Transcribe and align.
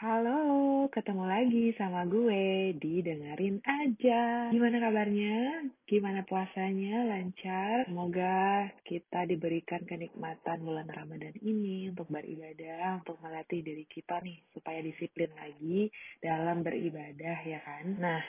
Halo, 0.00 0.88
ketemu 0.88 1.28
lagi 1.28 1.76
sama 1.76 2.08
gue 2.08 2.72
di 2.72 3.04
Dengerin 3.04 3.60
Aja. 3.60 4.48
Gimana 4.48 4.80
kabarnya? 4.80 5.68
Gimana 5.84 6.24
puasanya? 6.24 7.04
Lancar? 7.04 7.84
Semoga 7.84 8.64
kita 8.80 9.28
diberikan 9.28 9.84
kenikmatan 9.84 10.64
bulan 10.64 10.88
Ramadan 10.88 11.36
ini 11.44 11.92
untuk 11.92 12.08
beribadah, 12.08 13.04
untuk 13.04 13.20
melatih 13.20 13.60
diri 13.60 13.84
kita 13.84 14.24
nih 14.24 14.40
supaya 14.56 14.80
disiplin 14.80 15.36
lagi 15.36 15.92
dalam 16.16 16.64
beribadah 16.64 17.44
ya 17.44 17.60
kan. 17.60 18.00
Nah, 18.00 18.24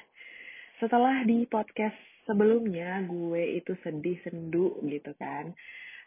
setelah 0.75 1.23
di 1.23 1.47
podcast 1.47 1.95
sebelumnya 2.27 2.99
gue 3.07 3.63
itu 3.63 3.79
sedih 3.79 4.19
sendu 4.27 4.75
gitu 4.91 5.15
kan. 5.15 5.55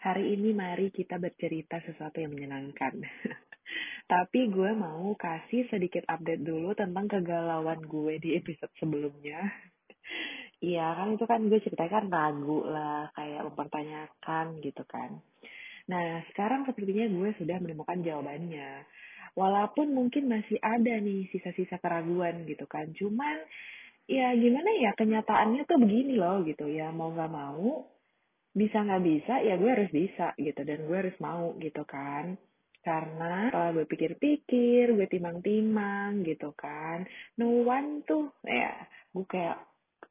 Hari 0.05 0.29
ini 0.29 0.53
mari 0.53 0.93
kita 0.93 1.17
bercerita 1.17 1.81
sesuatu 1.89 2.21
yang 2.21 2.37
menyenangkan. 2.37 3.01
Tapi 4.05 4.53
gue 4.53 4.71
mau 4.77 5.17
kasih 5.17 5.69
sedikit 5.73 6.05
update 6.09 6.45
dulu 6.45 6.77
tentang 6.77 7.09
kegalauan 7.09 7.81
gue 7.85 8.21
di 8.21 8.37
episode 8.39 8.73
sebelumnya. 8.79 9.41
Iya 10.65 10.97
kan 10.97 11.13
itu 11.13 11.29
kan 11.29 11.45
gue 11.45 11.61
ceritakan 11.61 12.09
ragu 12.09 12.65
lah, 12.65 13.13
kayak 13.13 13.53
mempertanyakan 13.53 14.65
gitu 14.65 14.81
kan. 14.89 15.21
Nah 15.93 16.25
sekarang 16.33 16.65
sepertinya 16.65 17.05
gue 17.05 17.37
sudah 17.37 17.61
menemukan 17.61 18.01
jawabannya. 18.01 18.89
Walaupun 19.37 19.93
mungkin 19.93 20.25
masih 20.25 20.57
ada 20.65 20.97
nih 21.05 21.29
sisa-sisa 21.29 21.77
keraguan 21.85 22.49
gitu 22.49 22.65
kan. 22.65 22.89
Cuman 22.97 23.45
ya 24.05 24.33
gimana 24.37 24.71
ya 24.77 24.93
kenyataannya 24.93 25.65
tuh 25.65 25.81
begini 25.81 26.21
loh 26.21 26.45
gitu 26.45 26.69
ya 26.69 26.93
mau 26.93 27.13
nggak 27.13 27.33
mau 27.33 27.89
bisa 28.53 28.85
nggak 28.85 29.03
bisa 29.03 29.35
ya 29.41 29.57
gue 29.57 29.71
harus 29.73 29.91
bisa 29.91 30.37
gitu 30.37 30.61
dan 30.61 30.85
gue 30.85 30.97
harus 30.97 31.17
mau 31.19 31.57
gitu 31.57 31.83
kan 31.89 32.37
karena 32.85 33.49
setelah 33.49 33.73
gue 33.73 33.87
pikir-pikir, 33.89 34.93
gue 34.93 35.09
timang-timang 35.09 36.21
gitu 36.23 36.53
kan. 36.53 37.09
No 37.41 37.65
one 37.65 38.05
tuh, 38.05 38.29
ya 38.45 38.77
gue 39.17 39.25
kayak 39.25 39.59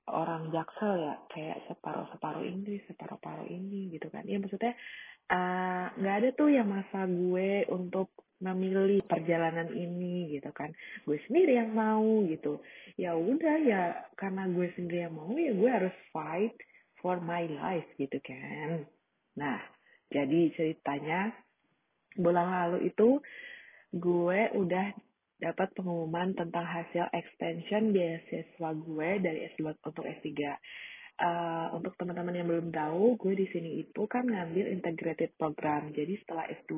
orang 0.09 0.49
jaksel 0.49 0.99
ya, 0.99 1.15
kayak 1.29 1.63
separuh-separuh 1.69 2.43
Inggris, 2.43 2.81
separuh-paruh 2.89 3.47
ini 3.47 3.93
gitu 3.93 4.09
kan. 4.09 4.25
Ya 4.25 4.41
maksudnya 4.41 4.73
eh, 5.29 5.85
nggak 5.95 6.15
uh, 6.17 6.19
ada 6.19 6.29
tuh 6.33 6.49
yang 6.49 6.67
masa 6.67 7.05
gue 7.05 7.69
untuk 7.69 8.11
memilih 8.43 8.99
perjalanan 9.07 9.71
ini 9.71 10.35
gitu 10.35 10.51
kan. 10.51 10.75
Gue 11.07 11.21
sendiri 11.29 11.55
yang 11.55 11.71
mau 11.71 12.25
gitu. 12.27 12.59
Ya 12.99 13.15
udah 13.15 13.55
ya 13.63 13.81
karena 14.19 14.51
gue 14.51 14.67
sendiri 14.75 15.07
yang 15.07 15.15
mau 15.15 15.31
ya 15.37 15.55
gue 15.55 15.69
harus 15.71 15.95
fight 16.11 16.57
for 16.99 17.23
my 17.23 17.47
life 17.47 17.87
gitu 17.95 18.19
kan. 18.19 18.83
Nah, 19.39 19.59
jadi 20.11 20.51
ceritanya 20.53 21.31
bulan 22.17 22.47
lalu 22.49 22.93
itu 22.93 23.21
gue 23.93 24.41
udah 24.57 24.87
dapat 25.43 25.75
pengumuman 25.75 26.31
tentang 26.33 26.63
hasil 26.63 27.11
extension 27.11 27.91
beasiswa 27.91 28.69
gue 28.71 29.09
dari 29.19 29.39
S2 29.53 29.75
untuk 29.83 30.05
S3. 30.07 30.31
Uh, 31.13 31.69
untuk 31.77 31.93
teman-teman 31.99 32.33
yang 32.33 32.47
belum 32.49 32.73
tahu, 32.73 33.21
gue 33.21 33.37
di 33.37 33.47
sini 33.53 33.85
itu 33.85 34.07
kan 34.09 34.25
ngambil 34.25 34.71
integrated 34.71 35.35
program. 35.37 35.93
Jadi 35.93 36.17
setelah 36.23 36.47
S2 36.49 36.73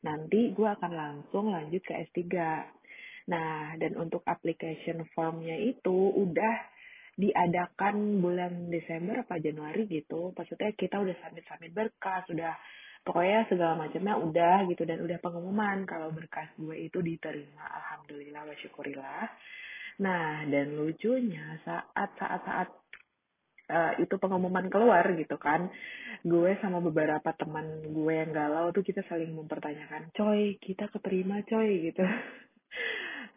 nanti 0.00 0.54
gue 0.54 0.68
akan 0.70 0.92
langsung 0.92 1.52
lanjut 1.52 1.82
ke 1.84 1.92
S3. 2.08 2.24
Nah, 3.28 3.76
dan 3.76 3.92
untuk 4.00 4.24
application 4.24 5.04
formnya 5.12 5.58
itu 5.60 5.92
udah 6.14 6.56
diadakan 7.20 8.24
bulan 8.24 8.72
Desember 8.72 9.20
apa 9.26 9.36
Januari 9.36 9.84
gitu. 9.90 10.32
Maksudnya 10.32 10.72
kita 10.72 10.96
udah 10.96 11.14
submit-submit 11.20 11.72
berkas, 11.76 12.24
udah 12.32 12.56
pokoknya 13.10 13.50
segala 13.50 13.74
macamnya 13.74 14.14
udah 14.22 14.70
gitu 14.70 14.86
dan 14.86 15.02
udah 15.02 15.18
pengumuman 15.18 15.82
kalau 15.82 16.14
berkas 16.14 16.46
gue 16.54 16.86
itu 16.86 17.02
diterima 17.02 17.66
alhamdulillah 17.66 18.46
wa 18.46 18.54
syukurillah. 18.54 19.26
Nah 19.98 20.46
dan 20.46 20.78
lucunya 20.78 21.58
saat 21.66 22.14
saat 22.14 22.40
saat 22.46 22.68
uh, 23.66 23.92
itu 23.98 24.14
pengumuman 24.14 24.70
keluar 24.70 25.02
gitu 25.18 25.34
kan 25.42 25.66
gue 26.22 26.54
sama 26.62 26.78
beberapa 26.78 27.34
teman 27.34 27.82
gue 27.90 28.14
yang 28.14 28.30
galau 28.30 28.70
tuh 28.70 28.86
kita 28.86 29.02
saling 29.10 29.34
mempertanyakan 29.34 30.14
coy 30.14 30.54
kita 30.62 30.86
keterima 30.94 31.42
coy 31.50 31.90
gitu. 31.90 32.06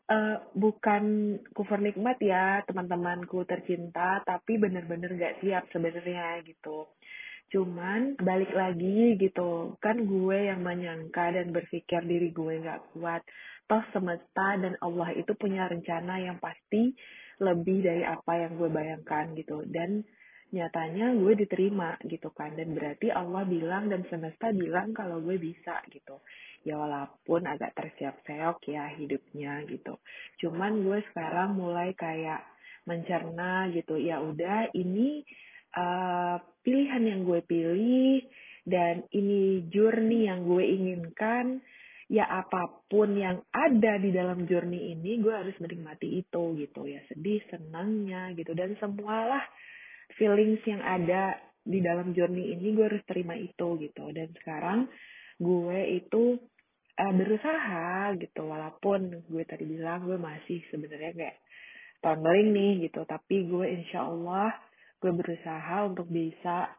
Uh, 0.06 0.38
bukan 0.70 1.04
kufur 1.58 1.82
nikmat 1.82 2.22
ya 2.22 2.62
teman-temanku 2.70 3.42
tercinta 3.50 4.22
tapi 4.22 4.62
bener-bener 4.62 5.18
gak 5.18 5.42
siap 5.42 5.66
sebenarnya 5.74 6.46
gitu 6.46 6.94
Cuman 7.54 8.18
balik 8.18 8.50
lagi 8.50 9.14
gitu, 9.22 9.78
kan 9.78 10.02
gue 10.10 10.50
yang 10.50 10.66
menyangka 10.66 11.38
dan 11.38 11.54
berpikir 11.54 12.02
diri 12.02 12.34
gue 12.34 12.66
gak 12.66 12.98
kuat. 12.98 13.22
Toh 13.70 13.86
semesta 13.94 14.58
dan 14.58 14.74
Allah 14.82 15.14
itu 15.14 15.38
punya 15.38 15.70
rencana 15.70 16.18
yang 16.18 16.42
pasti 16.42 16.98
lebih 17.38 17.86
dari 17.86 18.02
apa 18.10 18.42
yang 18.42 18.58
gue 18.58 18.70
bayangkan 18.74 19.38
gitu. 19.38 19.62
Dan 19.70 20.02
nyatanya 20.50 21.14
gue 21.14 21.34
diterima 21.46 21.94
gitu 22.10 22.34
kan. 22.34 22.58
Dan 22.58 22.74
berarti 22.74 23.14
Allah 23.14 23.46
bilang 23.46 23.86
dan 23.86 24.02
semesta 24.10 24.50
bilang 24.50 24.90
kalau 24.90 25.22
gue 25.22 25.38
bisa 25.38 25.78
gitu. 25.94 26.26
Ya 26.66 26.82
walaupun 26.82 27.46
agak 27.46 27.78
tersiap-seok 27.78 28.66
ya 28.66 28.90
hidupnya 28.98 29.62
gitu. 29.70 30.02
Cuman 30.42 30.82
gue 30.82 31.06
sekarang 31.14 31.54
mulai 31.54 31.94
kayak 31.94 32.42
mencerna 32.90 33.70
gitu. 33.78 33.94
Ya 34.02 34.18
udah 34.26 34.74
ini 34.74 35.22
uh, 35.78 36.38
pilihan 36.64 37.04
yang 37.04 37.22
gue 37.28 37.42
pilih 37.44 38.24
dan 38.64 39.04
ini 39.12 39.68
journey 39.68 40.32
yang 40.32 40.48
gue 40.48 40.64
inginkan 40.64 41.60
ya 42.14 42.30
apa 42.30 42.86
pun 42.88 43.16
yang 43.16 43.42
ada 43.50 43.98
di 44.00 44.14
dalam 44.14 44.46
journey 44.46 44.94
ini 44.94 45.20
gue 45.20 45.34
harus 45.34 45.56
menikmati 45.60 46.24
itu 46.24 46.44
gitu 46.60 46.88
ya. 46.88 47.02
Sedih 47.10 47.42
senangnya 47.50 48.32
gitu. 48.38 48.54
Dan 48.54 48.76
semualah 48.80 49.44
feelings 50.16 50.62
yang 50.68 50.84
ada 50.84 51.36
di 51.64 51.80
dalam 51.80 52.12
journey 52.12 52.54
ini 52.54 52.76
gue 52.76 52.86
harus 52.86 53.04
terima 53.08 53.34
itu 53.34 53.80
gitu. 53.80 54.14
Dan 54.14 54.30
sekarang 54.38 54.88
gue 55.40 55.80
itu 55.98 56.38
uh, 57.02 57.14
berusaha 57.18 58.14
gitu. 58.20 58.42
Walaupun 58.46 59.26
gue 59.28 59.44
tadi 59.48 59.66
bilang 59.66 60.06
gue 60.06 60.20
masih 60.20 60.62
sebenarnya 60.70 61.12
kayak 61.18 61.38
tumbling 62.04 62.54
nih 62.54 62.72
gitu. 62.92 63.08
Tapi 63.10 63.48
gue 63.48 63.66
insya 63.74 64.06
Allah 64.06 64.54
gue 65.04 65.12
berusaha 65.12 65.84
untuk 65.84 66.08
bisa 66.08 66.72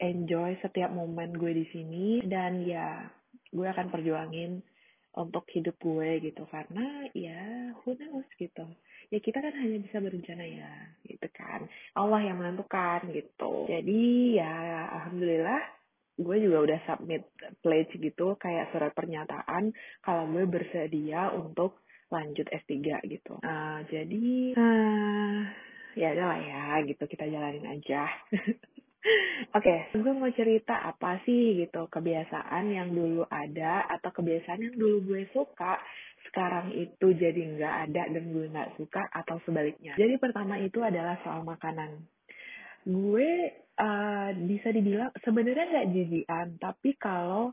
enjoy 0.00 0.56
setiap 0.64 0.88
momen 0.88 1.36
gue 1.36 1.52
di 1.52 1.68
sini. 1.68 2.24
Dan 2.24 2.64
ya 2.64 3.04
gue 3.52 3.66
akan 3.68 3.92
perjuangin 3.92 4.64
untuk 5.20 5.44
hidup 5.52 5.76
gue 5.76 6.24
gitu. 6.24 6.48
Karena 6.48 7.04
ya 7.12 7.76
who 7.84 7.92
knows 8.00 8.24
gitu. 8.40 8.64
Ya 9.12 9.20
kita 9.20 9.44
kan 9.44 9.52
hanya 9.52 9.76
bisa 9.84 10.00
berencana 10.00 10.48
ya 10.48 10.72
gitu 11.04 11.28
kan. 11.36 11.68
Allah 11.92 12.24
yang 12.24 12.40
menentukan 12.40 13.12
gitu. 13.12 13.68
Jadi 13.68 14.40
ya 14.40 14.88
alhamdulillah 14.96 15.60
gue 16.16 16.36
juga 16.44 16.58
udah 16.64 16.78
submit 16.88 17.24
pledge 17.60 17.92
gitu 17.96 18.36
kayak 18.36 18.72
surat 18.72 18.92
pernyataan 18.92 19.72
kalau 20.04 20.28
gue 20.28 20.44
bersedia 20.48 21.32
untuk 21.36 21.84
lanjut 22.12 22.44
S3 22.52 23.00
gitu. 23.08 23.40
Uh, 23.40 23.80
jadi 23.88 24.52
uh, 24.52 25.40
ya 25.98 26.16
udah 26.16 26.26
lah 26.32 26.40
ya 26.40 26.62
gitu 26.88 27.04
kita 27.04 27.28
jalanin 27.28 27.66
aja 27.68 28.08
Oke, 29.58 29.90
okay, 29.90 29.98
gue 29.98 30.14
mau 30.14 30.30
cerita 30.30 30.78
apa 30.78 31.18
sih 31.26 31.58
gitu 31.58 31.90
kebiasaan 31.90 32.70
yang 32.70 32.94
dulu 32.94 33.26
ada 33.26 33.82
atau 33.90 34.14
kebiasaan 34.14 34.62
yang 34.62 34.78
dulu 34.78 35.10
gue 35.10 35.26
suka 35.34 35.74
sekarang 36.30 36.70
itu 36.70 37.10
jadi 37.10 37.58
nggak 37.58 37.74
ada 37.90 38.02
dan 38.14 38.24
gue 38.30 38.46
nggak 38.46 38.78
suka 38.78 39.02
atau 39.10 39.42
sebaliknya. 39.42 39.98
Jadi 39.98 40.22
pertama 40.22 40.54
itu 40.62 40.78
adalah 40.86 41.18
soal 41.26 41.42
makanan. 41.42 41.98
Gue 42.86 43.50
uh, 43.82 44.30
bisa 44.38 44.70
dibilang 44.70 45.10
sebenarnya 45.18 45.66
nggak 45.66 45.90
jijian, 45.90 46.46
tapi 46.62 46.94
kalau 46.94 47.50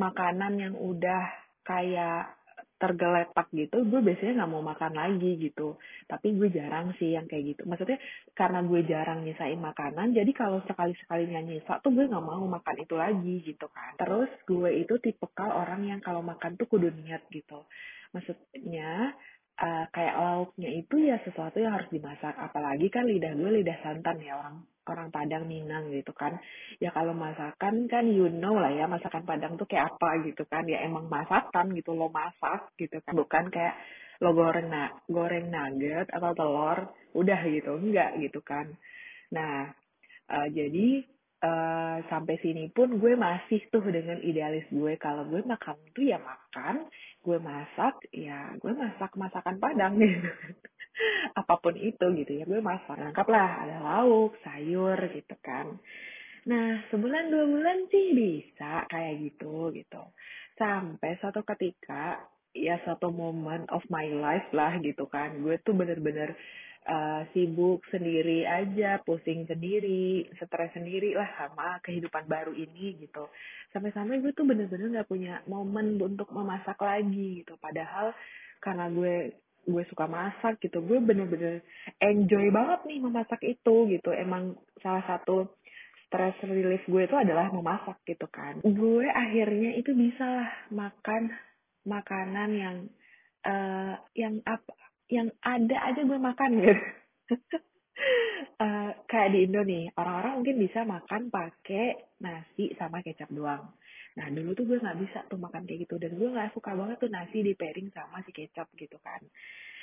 makanan 0.00 0.64
yang 0.64 0.74
udah 0.80 1.28
kayak 1.60 2.39
tergeletak 2.80 3.52
gitu, 3.52 3.84
gue 3.84 4.00
biasanya 4.00 4.42
nggak 4.42 4.52
mau 4.56 4.64
makan 4.64 4.92
lagi 4.96 5.36
gitu. 5.36 5.76
Tapi 6.08 6.32
gue 6.32 6.48
jarang 6.48 6.96
sih 6.96 7.12
yang 7.12 7.28
kayak 7.28 7.54
gitu. 7.54 7.62
Maksudnya 7.68 8.00
karena 8.32 8.64
gue 8.64 8.80
jarang 8.88 9.20
nyisain 9.20 9.60
makanan, 9.60 10.16
jadi 10.16 10.32
kalau 10.32 10.64
sekali-sekalinya 10.64 11.44
nyisa 11.44 11.84
tuh 11.84 11.92
gue 11.92 12.08
nggak 12.08 12.24
mau 12.24 12.40
makan 12.48 12.76
itu 12.80 12.94
lagi 12.96 13.34
gitu 13.44 13.68
kan. 13.68 14.00
Terus 14.00 14.32
gue 14.48 14.70
itu 14.80 14.96
tipe 15.04 15.28
kal 15.36 15.52
orang 15.52 15.84
yang 15.84 16.00
kalau 16.00 16.24
makan 16.24 16.56
tuh 16.56 16.64
kudu 16.64 16.88
niat 16.88 17.28
gitu. 17.28 17.68
Maksudnya 18.16 19.12
uh, 19.60 19.84
kayak 19.92 20.16
lauknya 20.16 20.70
itu 20.72 20.96
ya 21.04 21.20
sesuatu 21.20 21.60
yang 21.60 21.76
harus 21.76 21.92
dimasak. 21.92 22.32
Apalagi 22.32 22.88
kan 22.88 23.04
lidah 23.04 23.36
gue 23.36 23.50
lidah 23.60 23.76
santan 23.84 24.24
ya 24.24 24.40
orang 24.40 24.64
orang 24.88 25.12
Padang 25.12 25.44
Minang 25.44 25.92
gitu 25.92 26.14
kan. 26.16 26.40
Ya 26.80 26.94
kalau 26.94 27.12
masakan 27.12 27.88
kan 27.90 28.08
you 28.08 28.30
know 28.32 28.56
lah 28.56 28.72
ya 28.72 28.88
masakan 28.88 29.26
Padang 29.28 29.60
tuh 29.60 29.68
kayak 29.68 29.96
apa 29.96 30.24
gitu 30.24 30.46
kan. 30.48 30.64
Ya 30.64 30.80
emang 30.86 31.10
masakan 31.10 31.74
gitu 31.76 31.92
lo 31.92 32.08
masak 32.08 32.72
gitu 32.80 33.00
kan. 33.04 33.12
Bukan 33.12 33.52
kayak 33.52 33.76
lo 34.20 34.36
goreng 34.36 34.68
na 34.68 34.92
goreng 35.08 35.48
nugget 35.48 36.08
atau 36.12 36.36
telur 36.36 36.78
udah 37.16 37.40
gitu 37.48 37.76
enggak 37.76 38.20
gitu 38.20 38.40
kan. 38.44 38.68
Nah, 39.32 39.72
uh, 40.28 40.48
jadi 40.50 41.04
uh, 41.40 41.96
sampai 42.06 42.36
sini 42.40 42.68
pun 42.70 43.00
gue 43.00 43.16
masih 43.16 43.64
tuh 43.72 43.84
dengan 43.88 44.20
idealis 44.20 44.68
gue. 44.68 44.96
Kalau 45.00 45.26
gue 45.26 45.40
makan 45.44 45.76
tuh 45.96 46.04
ya 46.04 46.20
makan 46.20 46.88
gue 47.20 47.36
masak 47.36 48.00
ya 48.16 48.56
gue 48.56 48.72
masak 48.72 49.12
masakan 49.16 49.56
padang 49.60 49.96
gitu. 50.00 50.30
Apa 51.36 51.60
pun 51.60 51.74
itu 51.76 52.06
gitu 52.16 52.32
ya. 52.32 52.44
Gue 52.44 52.60
masak 52.60 52.96
anggaplah 53.00 53.64
ada 53.66 53.76
lauk 53.80 54.36
sayur 54.44 54.96
gitu 55.12 55.34
kan. 55.40 55.80
Nah 56.48 56.84
sebulan 56.92 57.32
dua 57.32 57.44
bulan 57.48 57.78
sih 57.88 58.12
bisa 58.12 58.84
kayak 58.88 59.20
gitu 59.24 59.72
gitu. 59.72 60.02
Sampai 60.60 61.16
suatu 61.20 61.40
ketika 61.44 62.20
ya 62.52 62.82
satu 62.84 63.08
moment 63.14 63.64
of 63.72 63.80
my 63.88 64.08
life 64.12 64.48
lah 64.52 64.76
gitu 64.80 65.08
kan. 65.08 65.40
Gue 65.40 65.56
tuh 65.64 65.72
bener-bener 65.72 66.36
uh, 66.86 67.22
sibuk 67.34 67.84
sendiri 67.92 68.46
aja, 68.48 69.02
pusing 69.04 69.44
sendiri, 69.44 70.28
stres 70.38 70.72
sendiri 70.72 71.12
lah 71.12 71.28
sama 71.36 71.82
kehidupan 71.84 72.24
baru 72.24 72.54
ini 72.56 72.96
gitu. 73.02 73.28
Sampai-sampai 73.74 74.22
gue 74.24 74.32
tuh 74.32 74.46
bener-bener 74.48 75.02
gak 75.02 75.10
punya 75.10 75.44
momen 75.44 76.00
untuk 76.00 76.30
memasak 76.32 76.78
lagi 76.80 77.44
gitu. 77.44 77.58
Padahal 77.60 78.16
karena 78.62 78.88
gue 78.88 79.36
gue 79.60 79.84
suka 79.92 80.08
masak 80.08 80.56
gitu, 80.64 80.80
gue 80.80 80.98
bener-bener 81.04 81.60
enjoy 82.00 82.48
banget 82.48 82.80
nih 82.88 82.98
memasak 83.04 83.40
itu 83.44 83.76
gitu. 83.92 84.10
Emang 84.16 84.56
salah 84.80 85.04
satu 85.04 85.52
stress 86.08 86.34
relief 86.42 86.82
gue 86.88 87.02
itu 87.06 87.16
adalah 87.16 87.52
memasak 87.52 88.00
gitu 88.08 88.26
kan. 88.32 88.58
Gue 88.64 89.06
akhirnya 89.06 89.76
itu 89.76 89.92
bisa 89.94 90.26
lah 90.26 90.50
makan 90.72 91.30
makanan 91.86 92.50
yang 92.56 92.76
uh, 93.46 93.94
yang 94.16 94.42
apa 94.44 94.89
yang 95.10 95.28
ada 95.42 95.76
aja 95.90 96.00
gue 96.06 96.18
makan 96.18 96.50
gitu. 96.62 96.82
uh, 98.62 98.90
kayak 99.10 99.30
di 99.34 99.38
Indo 99.50 99.66
nih, 99.66 99.90
orang-orang 99.98 100.32
mungkin 100.40 100.56
bisa 100.62 100.86
makan 100.86 101.28
pakai 101.28 102.16
nasi 102.22 102.72
sama 102.78 103.02
kecap 103.02 103.28
doang. 103.34 103.74
Nah 104.18 104.26
dulu 104.30 104.54
tuh 104.54 104.66
gue 104.66 104.78
nggak 104.78 104.98
bisa 105.02 105.18
tuh 105.26 105.38
makan 105.38 105.66
kayak 105.66 105.86
gitu 105.86 105.98
dan 105.98 106.14
gue 106.14 106.28
nggak 106.30 106.54
suka 106.54 106.74
banget 106.74 106.96
tuh 106.98 107.10
nasi 107.10 107.42
di 107.42 107.54
pairing 107.54 107.90
sama 107.94 108.22
si 108.22 108.30
kecap 108.30 108.70
gitu 108.78 108.98
kan. 109.02 109.22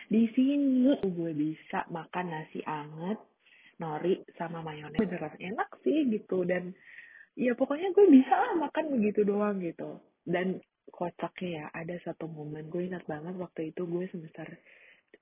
Di 0.08 0.24
sini 0.32 0.96
gue 1.04 1.32
bisa 1.36 1.84
makan 1.92 2.26
nasi 2.32 2.64
anget, 2.64 3.20
nori 3.84 4.24
sama 4.40 4.64
mayones 4.64 5.00
beneran 5.00 5.36
enak 5.36 5.70
sih 5.84 6.08
gitu 6.08 6.48
dan 6.48 6.72
ya 7.36 7.52
pokoknya 7.56 7.92
gue 7.92 8.08
bisa 8.08 8.34
lah 8.34 8.54
makan 8.56 8.96
begitu 8.96 9.28
doang 9.28 9.60
gitu. 9.60 10.00
Dan 10.28 10.60
kocaknya 10.92 11.50
ya 11.52 11.66
ada 11.76 11.96
satu 12.04 12.28
momen 12.32 12.72
gue 12.72 12.88
ingat 12.88 13.04
banget 13.08 13.36
waktu 13.36 13.76
itu 13.76 13.84
gue 13.88 14.08
semester 14.12 14.48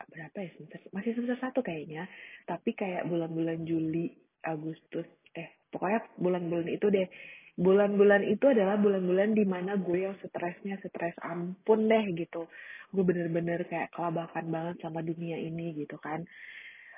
berapa 0.06 0.38
ya 0.38 0.50
semester 0.56 0.80
masih 0.92 1.12
semester 1.16 1.40
satu 1.40 1.60
kayaknya. 1.66 2.08
Tapi 2.48 2.76
kayak 2.76 3.08
bulan-bulan 3.08 3.64
Juli 3.68 4.12
Agustus 4.46 5.08
eh 5.36 5.60
pokoknya 5.72 6.00
bulan-bulan 6.20 6.68
itu 6.72 6.88
deh. 6.92 7.08
Bulan-bulan 7.56 8.28
itu 8.28 8.52
adalah 8.52 8.76
bulan-bulan 8.76 9.32
di 9.32 9.48
mana 9.48 9.80
gue 9.80 10.04
yang 10.04 10.16
stresnya 10.20 10.76
stres 10.84 11.16
ampun 11.24 11.88
deh 11.88 12.06
gitu. 12.12 12.52
Gue 12.92 13.04
bener-bener 13.08 13.64
kayak 13.64 13.96
kelabakan 13.96 14.52
banget 14.52 14.76
sama 14.84 15.00
dunia 15.00 15.40
ini 15.40 15.72
gitu 15.80 15.96
kan. 16.00 16.28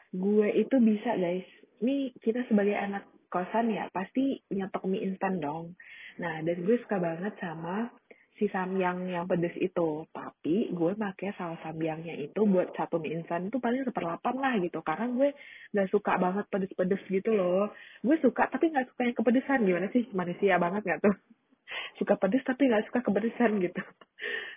Gue 0.10 0.50
itu 0.58 0.82
bisa 0.82 1.14
guys. 1.14 1.46
Nih 1.86 2.10
kita 2.26 2.42
sebagai 2.50 2.74
anak 2.74 3.06
kosan 3.30 3.70
ya 3.70 3.86
pasti 3.94 4.42
nyetok 4.50 4.90
mie 4.90 5.06
instan 5.06 5.38
dong. 5.38 5.78
Nah 6.18 6.42
dan 6.42 6.58
gue 6.66 6.78
suka 6.82 6.98
banget 6.98 7.38
sama 7.38 7.94
si 8.38 8.46
samyang 8.54 9.10
yang 9.10 9.26
pedes 9.26 9.54
itu. 9.58 10.06
Tapi 10.14 10.70
gue 10.72 10.92
pakai 10.94 11.34
saus 11.36 11.58
samyangnya 11.66 12.14
itu 12.14 12.46
buat 12.46 12.72
satu 12.78 13.02
mie 13.02 13.18
instan 13.18 13.50
itu 13.50 13.58
paling 13.58 13.84
seperlapan 13.84 14.36
lah 14.38 14.54
gitu. 14.62 14.80
Karena 14.86 15.10
gue 15.10 15.30
nggak 15.74 15.90
suka 15.90 16.14
banget 16.22 16.46
pedes-pedes 16.54 17.04
gitu 17.10 17.34
loh. 17.34 17.74
Gue 18.06 18.16
suka 18.22 18.46
tapi 18.48 18.70
nggak 18.70 18.94
suka 18.94 19.02
yang 19.10 19.18
kepedesan. 19.18 19.60
Gimana 19.66 19.88
sih? 19.90 20.06
Manusia 20.14 20.62
banget 20.62 20.82
nggak 20.86 21.02
tuh? 21.04 21.16
Suka 22.00 22.16
pedes 22.16 22.48
tapi 22.48 22.72
nggak 22.72 22.88
suka 22.88 23.00
kepedesan 23.04 23.60
gitu. 23.60 23.82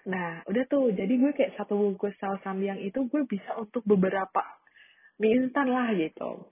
Nah 0.01 0.41
udah 0.49 0.65
tuh. 0.65 0.89
Jadi 0.97 1.13
gue 1.21 1.33
kayak 1.37 1.61
satu 1.61 1.77
bungkus 1.77 2.17
saus 2.17 2.41
samyang 2.41 2.81
itu 2.81 3.05
gue 3.05 3.29
bisa 3.29 3.53
untuk 3.61 3.85
beberapa 3.85 4.41
mie 5.21 5.37
instan 5.37 5.69
lah 5.69 5.93
gitu. 5.93 6.49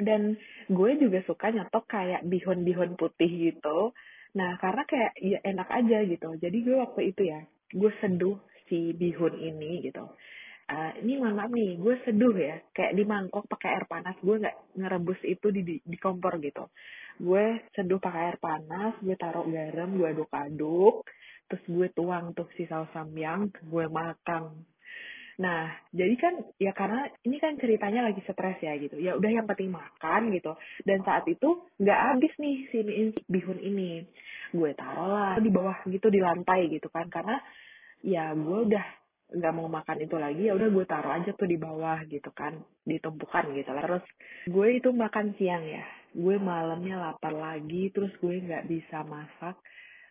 Dan 0.00 0.32
gue 0.72 0.90
juga 0.96 1.20
suka 1.28 1.52
nyetok 1.52 1.84
kayak 1.84 2.24
bihun-bihun 2.24 2.96
putih 2.96 3.28
gitu 3.28 3.92
Nah, 4.30 4.54
karena 4.62 4.82
kayak 4.86 5.12
ya 5.18 5.38
enak 5.42 5.68
aja 5.70 5.98
gitu. 6.06 6.28
Jadi 6.38 6.58
gue 6.62 6.76
waktu 6.78 7.00
itu 7.10 7.22
ya, 7.26 7.40
gue 7.74 7.92
seduh 7.98 8.38
si 8.70 8.94
bihun 8.94 9.34
ini 9.34 9.82
gitu. 9.90 10.06
Uh, 10.70 10.94
ini 11.02 11.18
mohon 11.18 11.50
nih, 11.50 11.82
gue 11.82 11.98
seduh 12.06 12.30
ya, 12.38 12.62
kayak 12.70 12.94
di 12.94 13.02
mangkok 13.02 13.42
pakai 13.50 13.74
air 13.74 13.86
panas, 13.90 14.14
gue 14.22 14.38
nggak 14.38 14.78
ngerebus 14.78 15.18
itu 15.26 15.50
di, 15.50 15.62
di, 15.66 15.74
di 15.82 15.98
kompor 15.98 16.38
gitu. 16.38 16.70
Gue 17.18 17.66
seduh 17.74 17.98
pakai 17.98 18.30
air 18.30 18.38
panas, 18.38 18.94
gue 19.02 19.18
taruh 19.18 19.50
garam, 19.50 19.90
gue 19.98 20.06
aduk-aduk, 20.14 21.02
terus 21.50 21.64
gue 21.66 21.90
tuang 21.90 22.38
tuh 22.38 22.46
si 22.54 22.70
saus 22.70 22.86
samyang, 22.94 23.50
gue 23.66 23.86
makan. 23.90 24.62
Nah, 25.40 25.72
jadi 25.88 26.14
kan 26.20 26.34
ya 26.60 26.76
karena 26.76 27.08
ini 27.24 27.40
kan 27.40 27.56
ceritanya 27.56 28.04
lagi 28.04 28.20
stres 28.20 28.60
ya 28.60 28.76
gitu. 28.76 29.00
Ya 29.00 29.16
udah 29.16 29.30
yang 29.32 29.48
penting 29.48 29.72
makan 29.72 30.36
gitu. 30.36 30.52
Dan 30.84 31.00
saat 31.00 31.24
itu 31.24 31.64
nggak 31.80 32.00
habis 32.12 32.32
nih 32.36 32.56
si 32.68 32.78
bihun 33.24 33.56
ini. 33.56 34.04
Gue 34.52 34.76
taruh 34.76 35.08
lah 35.08 35.34
di 35.40 35.48
bawah 35.48 35.80
gitu 35.88 36.12
di 36.12 36.20
lantai 36.20 36.68
gitu 36.68 36.92
kan. 36.92 37.08
Karena 37.08 37.40
ya 38.04 38.36
gue 38.36 38.58
udah 38.68 38.86
nggak 39.30 39.54
mau 39.54 39.70
makan 39.70 39.98
itu 40.02 40.16
lagi 40.18 40.42
ya 40.50 40.58
udah 40.58 40.68
gue 40.74 40.84
taruh 40.90 41.12
aja 41.14 41.30
tuh 41.38 41.46
di 41.46 41.54
bawah 41.54 42.02
gitu 42.10 42.34
kan 42.34 42.58
ditumpukan 42.82 43.54
gitu 43.54 43.70
lah 43.70 43.86
terus 43.86 44.04
gue 44.50 44.68
itu 44.74 44.90
makan 44.90 45.38
siang 45.38 45.62
ya 45.62 45.86
gue 46.10 46.36
malamnya 46.42 46.98
lapar 46.98 47.30
lagi 47.30 47.94
terus 47.94 48.10
gue 48.18 48.42
nggak 48.42 48.66
bisa 48.66 49.06
masak 49.06 49.54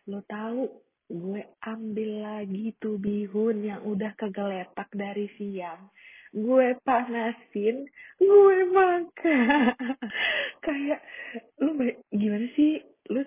lo 0.07 0.23
tahu 0.23 0.71
gue 1.09 1.41
ambil 1.65 2.11
lagi 2.21 2.77
tuh 2.77 3.01
bihun 3.01 3.65
yang 3.65 3.81
udah 3.81 4.13
kegeletak 4.13 4.93
dari 4.93 5.25
siang. 5.41 5.89
Gue 6.29 6.77
panasin 6.85 7.89
gue 8.21 8.57
makan. 8.69 9.73
Kayak 10.65 11.01
lu 11.57 11.73
gimana 12.13 12.45
sih? 12.53 12.77
Lu 13.09 13.25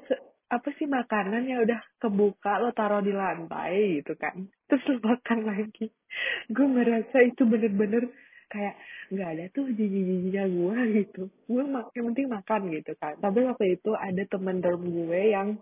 apa 0.53 0.69
sih 0.79 0.87
makanan 0.87 1.43
yang 1.49 1.67
udah 1.67 1.83
kebuka 1.99 2.63
lo 2.63 2.71
taruh 2.71 3.03
di 3.03 3.11
lantai 3.11 3.99
gitu 3.99 4.15
kan? 4.15 4.47
Terus 4.71 4.87
lo 4.87 4.97
makan 5.03 5.41
lagi. 5.43 5.91
Gue 6.55 6.67
merasa 6.71 7.19
itu 7.19 7.43
bener-bener 7.43 8.07
kayak 8.47 8.79
nggak 9.11 9.29
ada 9.33 9.45
tuh 9.51 9.67
jijik-jijiknya 9.75 10.45
gue 10.47 10.79
gitu. 11.03 11.23
Gue 11.51 11.67
yang 11.67 12.07
penting 12.15 12.31
makan 12.31 12.71
gitu 12.71 12.95
kan. 12.95 13.19
Tapi 13.19 13.43
waktu 13.43 13.75
itu 13.75 13.91
ada 13.99 14.23
temen 14.31 14.63
dorm 14.63 14.87
gue 14.87 15.35
yang 15.35 15.59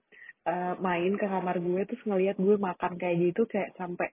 uh, 0.46 0.75
main 0.81 1.12
ke 1.16 1.26
kamar 1.26 1.56
gue 1.60 1.82
terus 1.88 2.02
ngeliat 2.06 2.37
gue 2.40 2.56
makan 2.56 2.96
kayak 2.96 3.16
gitu 3.32 3.42
kayak 3.48 3.76
sampai 3.76 4.08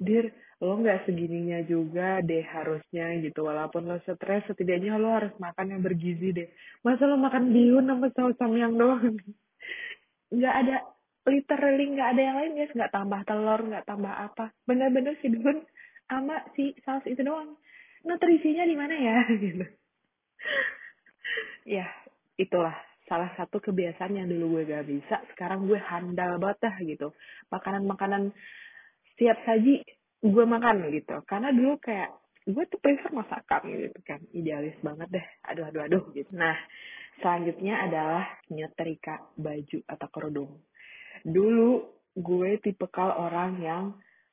dir 0.00 0.32
lo 0.60 0.76
nggak 0.76 1.08
segininya 1.08 1.64
juga 1.64 2.20
deh 2.20 2.44
harusnya 2.44 3.16
gitu. 3.24 3.48
Walaupun 3.48 3.88
lo 3.88 3.96
stres 4.04 4.44
setidaknya 4.48 5.00
lo 5.00 5.12
harus 5.16 5.32
makan 5.40 5.76
yang 5.76 5.80
bergizi 5.80 6.36
deh. 6.36 6.48
Masa 6.84 7.08
lo 7.08 7.16
makan 7.16 7.52
bihun 7.52 7.88
sama 7.88 8.08
saus 8.12 8.36
samyang 8.36 8.76
doang? 8.76 9.16
Nggak 10.36 10.54
ada 10.64 10.76
literally 11.26 11.86
nggak 11.96 12.08
ada 12.16 12.20
yang 12.22 12.36
lain 12.36 12.52
guys. 12.60 12.72
Nggak 12.76 12.92
tambah 12.92 13.20
telur 13.24 13.60
nggak 13.60 13.84
tambah 13.88 14.12
apa. 14.12 14.52
Bener-bener 14.68 15.16
si 15.24 15.32
bihun 15.32 15.64
sama 16.08 16.44
si 16.56 16.76
saus 16.84 17.04
itu 17.08 17.24
doang. 17.24 17.56
Nutrisinya 18.04 18.64
di 18.68 18.76
mana 18.76 18.94
ya? 18.96 19.16
Gitu. 19.42 19.64
Ya 21.68 21.88
itulah 22.40 22.76
salah 23.10 23.34
satu 23.34 23.58
kebiasaan 23.58 24.22
yang 24.22 24.30
dulu 24.30 24.62
gue 24.62 24.70
gak 24.70 24.86
bisa, 24.86 25.18
sekarang 25.34 25.66
gue 25.66 25.82
handal 25.82 26.38
banget 26.38 26.70
gitu. 26.86 27.10
Makanan-makanan 27.50 28.30
siap 29.18 29.42
saji 29.42 29.82
gue 30.22 30.44
makan 30.46 30.94
gitu. 30.94 31.18
Karena 31.26 31.50
dulu 31.50 31.82
kayak 31.82 32.14
gue 32.46 32.64
tuh 32.70 32.78
prefer 32.78 33.10
masakan 33.10 33.66
gitu 33.66 33.98
kan. 34.06 34.22
Idealis 34.30 34.78
banget 34.78 35.10
deh. 35.10 35.26
Aduh, 35.50 35.66
aduh, 35.66 35.82
aduh 35.90 36.04
gitu. 36.14 36.30
Nah, 36.38 36.54
selanjutnya 37.18 37.82
adalah 37.82 38.30
nyetrika 38.46 39.34
baju 39.34 39.78
atau 39.90 40.08
kerudung. 40.14 40.52
Dulu 41.26 41.70
gue 42.14 42.62
tipe 42.62 42.86
kal 42.94 43.10
orang 43.18 43.58
yang 43.58 43.84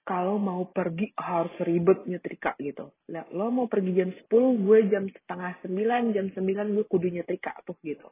kalau 0.06 0.40
mau 0.40 0.70
pergi 0.70 1.12
harus 1.18 1.52
ribet 1.66 2.06
nyetrika 2.06 2.54
gitu. 2.62 2.94
Lo 3.34 3.50
mau 3.50 3.66
pergi 3.66 3.92
jam 3.92 4.14
10, 4.14 4.30
gue 4.64 4.80
jam 4.88 5.04
setengah 5.10 5.66
9, 5.66 6.14
jam 6.14 6.30
9 6.30 6.78
gue 6.78 6.86
kudu 6.86 7.10
nyetrika 7.10 7.58
tuh 7.66 7.76
gitu 7.82 8.06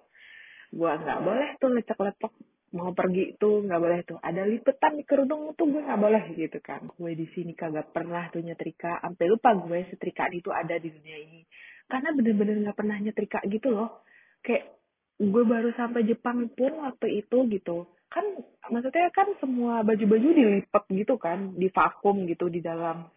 gue 0.72 0.92
nggak 0.92 1.20
boleh 1.22 1.50
tuh 1.62 1.70
lecek 1.74 2.00
lecek 2.00 2.34
mau 2.76 2.92
pergi 2.92 3.40
tuh 3.40 3.64
nggak 3.64 3.82
boleh 3.82 4.00
tuh. 4.04 4.20
Ada 4.20 4.44
lipetan 4.44 5.00
di 5.00 5.04
kerudung 5.08 5.56
tuh 5.56 5.72
gue 5.72 5.82
nggak 5.82 6.02
boleh 6.02 6.24
gitu 6.36 6.60
kan. 6.60 6.84
Gue 7.00 7.16
di 7.16 7.26
sini 7.32 7.56
kagak 7.56 7.96
pernah 7.96 8.28
tuh 8.30 8.44
nyetrika 8.44 9.00
sampai 9.00 9.26
lupa 9.32 9.56
gue 9.56 9.88
setrika 9.88 10.28
itu 10.36 10.52
ada 10.52 10.76
di 10.76 10.92
dunia 10.92 11.18
ini. 11.18 11.42
Karena 11.88 12.12
bener-bener 12.12 12.56
nggak 12.68 12.78
pernah 12.78 12.98
nyetrika 13.00 13.40
gitu 13.48 13.72
loh. 13.72 14.04
Kayak 14.44 14.76
gue 15.16 15.44
baru 15.48 15.72
sampai 15.80 16.04
Jepang 16.04 16.52
pun 16.52 16.84
waktu 16.84 17.24
itu 17.24 17.38
gitu. 17.48 17.88
Kan 18.12 18.26
maksudnya 18.68 19.08
kan 19.16 19.32
semua 19.40 19.82
baju-baju 19.88 20.28
dilipat 20.36 20.84
gitu 20.92 21.16
kan 21.16 21.56
di 21.56 21.72
vakum 21.72 22.28
gitu 22.28 22.52
di 22.52 22.60
dalam 22.60 23.08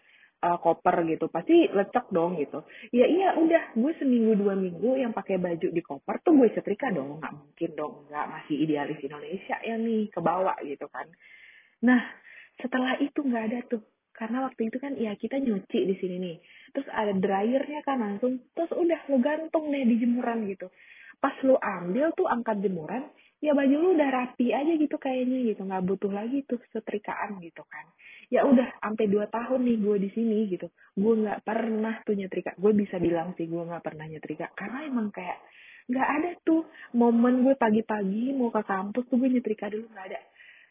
uh, 0.42 0.58
koper 0.58 1.02
gitu 1.06 1.26
pasti 1.30 1.66
lecek 1.70 2.10
dong 2.14 2.38
gitu. 2.38 2.62
Ya 2.94 3.06
iya 3.06 3.34
udah 3.34 3.74
gue 3.74 3.92
seminggu 3.98 4.38
dua 4.38 4.54
minggu 4.54 4.98
yang 4.98 5.10
pakai 5.10 5.38
baju 5.38 5.68
di 5.70 5.82
koper 5.82 6.22
tuh 6.22 6.34
gue 6.38 6.48
setrika 6.54 6.90
dong 6.94 7.18
nggak 7.18 7.34
mungkin 7.34 7.70
dong 7.74 7.94
nggak 8.10 8.26
masih 8.30 8.56
idealis 8.62 8.98
Indonesia 9.02 9.56
ya 9.62 9.74
nih 9.78 10.10
ke 10.10 10.20
bawah 10.22 10.56
gitu 10.62 10.86
kan. 10.90 11.06
Nah 11.82 12.00
setelah 12.58 12.98
itu 12.98 13.18
nggak 13.22 13.44
ada 13.50 13.58
tuh 13.66 13.82
karena 14.18 14.50
waktu 14.50 14.66
itu 14.66 14.82
kan 14.82 14.98
ya 14.98 15.14
kita 15.14 15.38
nyuci 15.38 15.78
di 15.86 15.94
sini 15.98 16.16
nih. 16.18 16.36
Terus 16.74 16.88
ada 16.90 17.12
dryernya 17.14 17.80
kan 17.86 17.98
langsung 18.02 18.42
terus 18.54 18.70
udah 18.74 19.00
lu 19.10 19.18
gantung 19.22 19.70
deh 19.70 19.84
di 19.86 19.96
jemuran 20.02 20.46
gitu. 20.50 20.70
Pas 21.18 21.34
lu 21.42 21.58
ambil 21.58 22.14
tuh 22.14 22.30
angkat 22.30 22.62
jemuran 22.62 23.10
ya 23.38 23.54
baju 23.54 23.74
lu 23.78 23.88
udah 23.94 24.10
rapi 24.10 24.50
aja 24.50 24.72
gitu 24.74 24.98
kayaknya 24.98 25.54
gitu 25.54 25.62
nggak 25.62 25.86
butuh 25.86 26.10
lagi 26.10 26.42
tuh 26.46 26.58
setrikaan 26.74 27.38
gitu 27.38 27.62
kan. 27.70 27.86
Ya 28.28 28.44
udah 28.44 28.66
sampai 28.82 29.06
dua 29.08 29.30
tahun 29.30 29.64
nih 29.64 29.78
gue 29.78 29.96
di 30.02 30.10
sini 30.12 30.38
gitu 30.50 30.68
gue 30.98 31.14
nggak 31.22 31.46
pernah 31.46 32.02
tuh 32.02 32.18
nyetrika. 32.18 32.58
Gue 32.58 32.74
bisa 32.74 32.98
bilang 32.98 33.38
sih 33.38 33.46
gue 33.46 33.62
nggak 33.62 33.84
pernah 33.84 34.10
nyetrika 34.10 34.50
karena 34.58 34.90
emang 34.90 35.14
kayak 35.14 35.38
nggak 35.88 36.08
ada 36.20 36.30
tuh 36.44 36.68
momen 36.98 37.46
gue 37.46 37.54
pagi-pagi 37.56 38.36
mau 38.36 38.52
ke 38.52 38.60
kampus 38.60 39.08
tuh 39.08 39.16
gue 39.16 39.30
nyetrika 39.30 39.70
dulu 39.70 39.86
nggak 39.86 40.06
ada. 40.10 40.20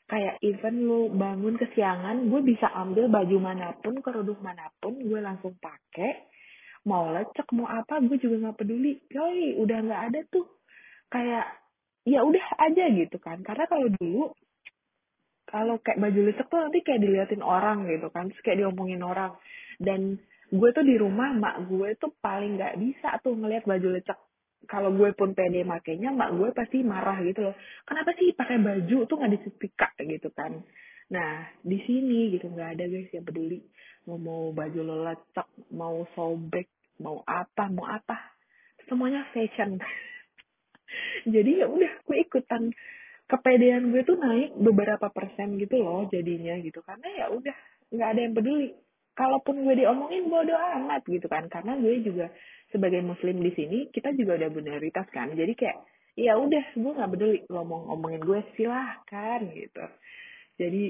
Kayak 0.08 0.36
even 0.44 0.76
lu 0.88 1.12
bangun 1.12 1.56
kesiangan 1.56 2.28
gue 2.28 2.42
bisa 2.44 2.68
ambil 2.76 3.08
baju 3.08 3.38
mana 3.40 3.76
pun 3.80 3.96
kerudung 4.04 4.40
mana 4.44 4.68
pun 4.84 4.96
gue 5.00 5.20
langsung 5.24 5.56
pakai 5.56 6.36
mau 6.88 7.12
lecek 7.12 7.48
mau 7.56 7.68
apa 7.68 8.04
gue 8.04 8.20
juga 8.20 8.44
nggak 8.44 8.58
peduli. 8.60 9.00
Yoi 9.08 9.56
udah 9.56 9.78
nggak 9.88 10.02
ada 10.12 10.20
tuh 10.28 10.48
kayak 11.08 11.48
ya 12.08 12.24
udah 12.24 12.46
aja 12.64 12.88
gitu 12.96 13.20
kan. 13.20 13.44
Karena 13.44 13.68
kalau 13.68 13.92
dulu 13.92 14.32
kalau 15.48 15.80
kayak 15.80 16.00
baju 16.00 16.20
lecek 16.28 16.48
tuh 16.48 16.60
nanti 16.60 16.80
kayak 16.84 17.04
diliatin 17.04 17.44
orang 17.44 17.88
gitu 17.88 18.08
kan 18.12 18.32
terus 18.32 18.44
kayak 18.44 18.64
diomongin 18.64 19.04
orang. 19.04 19.36
Dan 19.80 20.16
gue 20.48 20.70
tuh 20.72 20.86
di 20.88 20.96
rumah 20.96 21.36
mak 21.36 21.68
gue 21.68 22.00
tuh 22.00 22.16
paling 22.24 22.56
nggak 22.56 22.80
bisa 22.80 23.20
tuh 23.20 23.36
ngeliat 23.36 23.68
baju 23.68 24.00
lecek 24.00 24.20
kalau 24.68 24.92
gue 24.92 25.12
pun 25.16 25.32
pede 25.32 25.64
makainya 25.64 26.12
mak 26.12 26.36
gue 26.36 26.50
pasti 26.56 26.84
marah 26.84 27.20
gitu 27.24 27.52
loh. 27.52 27.56
Kenapa 27.84 28.16
sih 28.16 28.32
pakai 28.32 28.60
baju 28.60 28.98
tuh 29.08 29.16
nggak 29.20 29.34
disetrika 29.36 29.90
gitu 30.00 30.32
kan? 30.32 30.64
Nah 31.12 31.48
di 31.64 31.80
sini 31.84 32.32
gitu 32.36 32.48
nggak 32.48 32.80
ada 32.80 32.84
guys 32.88 33.12
yang 33.12 33.28
peduli. 33.28 33.60
Mau 34.08 34.16
mau 34.16 34.56
baju 34.56 34.80
lo 34.84 34.96
lecek 35.04 35.48
mau 35.76 36.08
sobek 36.16 36.72
mau 37.04 37.20
apa 37.28 37.68
mau 37.72 37.88
apa. 37.88 38.36
Semuanya 38.88 39.28
fashion 39.36 39.80
jadi 41.27 41.65
ya 41.65 41.67
udah 41.67 41.91
gue 42.08 42.17
ikutan. 42.24 42.72
Kepedean 43.27 43.91
gue 43.91 44.08
tuh 44.08 44.15
naik 44.15 44.56
beberapa 44.56 45.12
persen 45.12 45.60
gitu 45.60 45.84
loh 45.84 46.08
jadinya 46.08 46.56
gitu. 46.63 46.79
Karena 46.79 47.08
ya 47.12 47.25
udah 47.27 47.56
nggak 47.91 48.10
ada 48.15 48.22
yang 48.24 48.34
peduli. 48.36 48.70
Kalaupun 49.17 49.65
gue 49.65 49.84
diomongin 49.84 50.32
bodo 50.32 50.56
amat 50.56 51.03
gitu 51.10 51.27
kan. 51.27 51.51
Karena 51.51 51.75
gue 51.75 52.00
juga 52.08 52.32
sebagai 52.72 53.03
muslim 53.03 53.44
di 53.44 53.51
sini 53.51 53.79
kita 53.91 54.15
juga 54.15 54.39
udah 54.39 54.50
minoritas 54.51 55.08
kan. 55.12 55.36
Jadi 55.36 55.53
kayak 55.60 55.77
ya 56.15 56.39
udah 56.39 56.63
gue 56.74 56.91
nggak 56.98 57.12
peduli 57.13 57.39
ngomong 57.51 57.91
ngomongin 57.91 58.22
gue 58.24 58.39
silahkan 58.56 59.44
gitu. 59.51 59.86
Jadi 60.56 60.84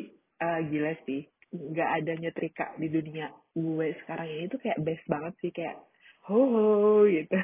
uh, 0.43 0.59
gila 0.61 0.93
sih. 1.09 1.25
Nggak 1.47 1.89
ada 2.03 2.13
nyetrika 2.21 2.67
di 2.77 2.87
dunia 2.91 3.33
gue 3.57 3.87
sekarang 4.05 4.27
ini 4.29 4.45
tuh 4.51 4.61
kayak 4.61 4.77
best 4.83 5.05
banget 5.09 5.33
sih. 5.41 5.49
Kayak 5.49 5.81
ho 6.29 6.37
ho 6.37 7.01
gitu. 7.09 7.39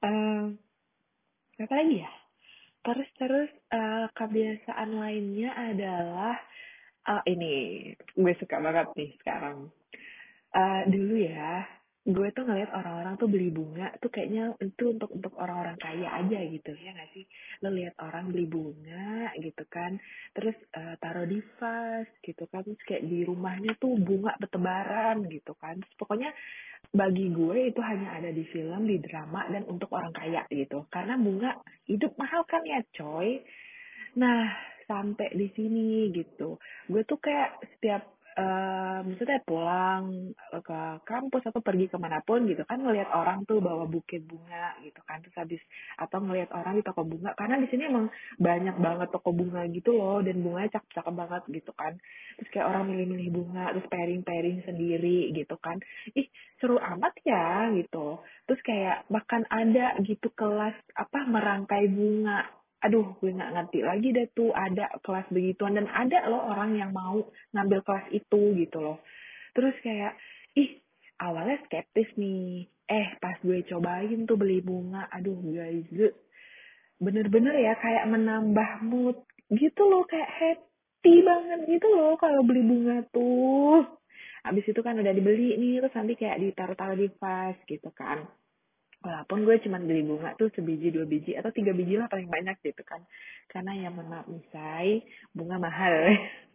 Uh, 0.00 0.56
apa 1.56 1.74
lagi 1.74 2.04
ya? 2.04 2.12
Terus 2.86 3.08
terus 3.18 3.50
uh, 3.72 4.06
kebiasaan 4.14 4.90
lainnya 4.94 5.50
adalah 5.56 6.36
uh, 7.08 7.22
ini 7.26 7.90
gue 8.14 8.34
suka 8.38 8.60
banget 8.60 8.86
nih 8.94 9.10
sekarang. 9.24 9.72
Uh, 10.54 10.82
dulu 10.88 11.20
ya 11.20 11.66
gue 12.06 12.28
tuh 12.30 12.46
ngeliat 12.46 12.70
orang-orang 12.70 13.18
tuh 13.18 13.26
beli 13.26 13.50
bunga 13.50 13.90
tuh 13.98 14.06
kayaknya 14.14 14.54
itu 14.62 14.94
untuk 14.94 15.10
untuk 15.10 15.34
orang-orang 15.42 15.74
kaya 15.74 16.06
aja 16.22 16.38
gitu 16.38 16.70
ya 16.78 16.94
nggak 16.94 17.10
sih? 17.10 17.26
Lo 17.66 17.74
lihat 17.74 17.98
orang 17.98 18.30
beli 18.30 18.46
bunga 18.46 19.34
gitu 19.42 19.66
kan 19.66 19.98
terus 20.30 20.54
uh, 20.78 20.94
taruh 21.02 21.26
di 21.26 21.42
vas 21.58 22.06
gitu 22.22 22.46
kan 22.46 22.62
terus 22.62 22.78
kayak 22.86 23.10
di 23.10 23.26
rumahnya 23.26 23.74
tuh 23.82 23.98
bunga 23.98 24.38
bertebaran 24.38 25.26
gitu 25.26 25.58
kan. 25.58 25.82
Terus 25.82 25.94
pokoknya 25.98 26.30
bagi 26.94 27.26
gue 27.34 27.74
itu 27.74 27.80
hanya 27.82 28.22
ada 28.22 28.30
di 28.30 28.46
film 28.54 28.86
di 28.86 29.02
drama 29.02 29.50
dan 29.50 29.66
untuk 29.66 29.90
orang 29.90 30.14
kaya 30.14 30.46
gitu. 30.46 30.86
Karena 30.86 31.18
bunga 31.18 31.58
hidup 31.90 32.14
mahal 32.14 32.46
kan 32.46 32.62
ya 32.62 32.86
coy? 32.94 33.42
Nah 34.14 34.46
sampai 34.86 35.34
di 35.34 35.50
sini 35.58 36.14
gitu. 36.14 36.62
Gue 36.86 37.02
tuh 37.02 37.18
kayak 37.18 37.58
setiap 37.76 38.15
maksudnya 39.06 39.40
pulang 39.48 40.36
ke 40.52 40.80
kampus 41.08 41.48
atau 41.48 41.64
pergi 41.64 41.88
ke 41.88 41.96
mana 41.96 42.20
pun 42.20 42.44
gitu 42.44 42.68
kan 42.68 42.84
ngelihat 42.84 43.08
orang 43.08 43.48
tuh 43.48 43.64
bawa 43.64 43.88
buket 43.88 44.28
bunga 44.28 44.76
gitu 44.84 45.00
kan. 45.08 45.24
Terus 45.24 45.36
habis 45.40 45.62
atau 45.96 46.20
ngelihat 46.20 46.52
orang 46.52 46.76
di 46.76 46.84
toko 46.84 47.00
bunga. 47.08 47.32
Karena 47.32 47.56
di 47.56 47.68
sini 47.72 47.88
emang 47.88 48.12
banyak 48.36 48.76
banget 48.76 49.08
toko 49.08 49.32
bunga 49.32 49.64
gitu 49.72 49.96
loh 49.96 50.20
dan 50.20 50.44
bunganya 50.44 50.76
cakep-cakep 50.76 51.14
banget 51.16 51.42
gitu 51.48 51.72
kan. 51.72 51.92
Terus 52.36 52.48
kayak 52.52 52.66
orang 52.68 52.84
milih-milih 52.92 53.28
bunga 53.32 53.64
terus 53.72 53.88
pairing-pairing 53.88 54.58
sendiri 54.68 55.32
gitu 55.32 55.56
kan. 55.56 55.80
Ih 56.12 56.28
seru 56.60 56.76
amat 56.76 57.16
ya 57.24 57.72
gitu. 57.72 58.20
Terus 58.44 58.60
kayak 58.60 59.08
bahkan 59.08 59.48
ada 59.48 59.96
gitu 60.04 60.28
kelas 60.36 60.76
apa 60.92 61.24
merangkai 61.24 61.88
bunga 61.88 62.44
aduh 62.84 63.16
gue 63.18 63.32
nggak 63.32 63.52
ngerti 63.56 63.80
lagi 63.82 64.08
deh 64.12 64.28
tuh 64.36 64.50
ada 64.52 64.92
kelas 65.00 65.26
begituan. 65.32 65.76
Dan 65.76 65.88
ada 65.90 66.28
loh 66.28 66.48
orang 66.52 66.76
yang 66.76 66.90
mau 66.92 67.20
ngambil 67.52 67.80
kelas 67.82 68.06
itu 68.12 68.42
gitu 68.56 68.78
loh. 68.80 68.98
Terus 69.56 69.74
kayak 69.80 70.16
ih 70.56 70.80
awalnya 71.20 71.60
skeptis 71.66 72.08
nih. 72.20 72.68
Eh 72.86 73.08
pas 73.18 73.36
gue 73.42 73.66
cobain 73.66 74.28
tuh 74.28 74.38
beli 74.38 74.60
bunga. 74.62 75.08
Aduh 75.12 75.38
guys 75.50 75.88
bener-bener 76.96 77.52
ya 77.60 77.76
kayak 77.76 78.08
menambah 78.08 78.80
mood 78.88 79.20
gitu 79.52 79.84
loh 79.84 80.08
kayak 80.08 80.32
happy 80.32 81.20
banget 81.20 81.68
gitu 81.68 81.92
loh 81.92 82.16
kalau 82.16 82.40
beli 82.40 82.64
bunga 82.64 83.04
tuh. 83.12 83.84
Habis 84.46 84.64
itu 84.70 84.80
kan 84.80 84.96
udah 84.96 85.12
dibeli 85.12 85.58
nih 85.58 85.82
terus 85.82 85.92
nanti 85.92 86.14
kayak 86.16 86.38
ditaruh-taruh 86.40 86.96
di 86.96 87.08
vas 87.18 87.58
gitu 87.66 87.90
kan 87.92 88.24
walaupun 89.06 89.46
gue 89.46 89.62
cuma 89.62 89.78
beli 89.78 90.02
bunga 90.02 90.34
tuh 90.34 90.50
sebiji 90.50 90.90
dua 90.90 91.06
biji 91.06 91.38
atau 91.38 91.54
tiga 91.54 91.70
biji 91.70 91.94
lah 91.94 92.10
paling 92.10 92.26
banyak 92.26 92.58
gitu 92.66 92.82
kan. 92.82 92.98
Karena 93.46 93.78
ya 93.78 93.88
maaf 93.94 94.26
misai 94.26 95.06
bunga 95.30 95.62
mahal. 95.62 95.94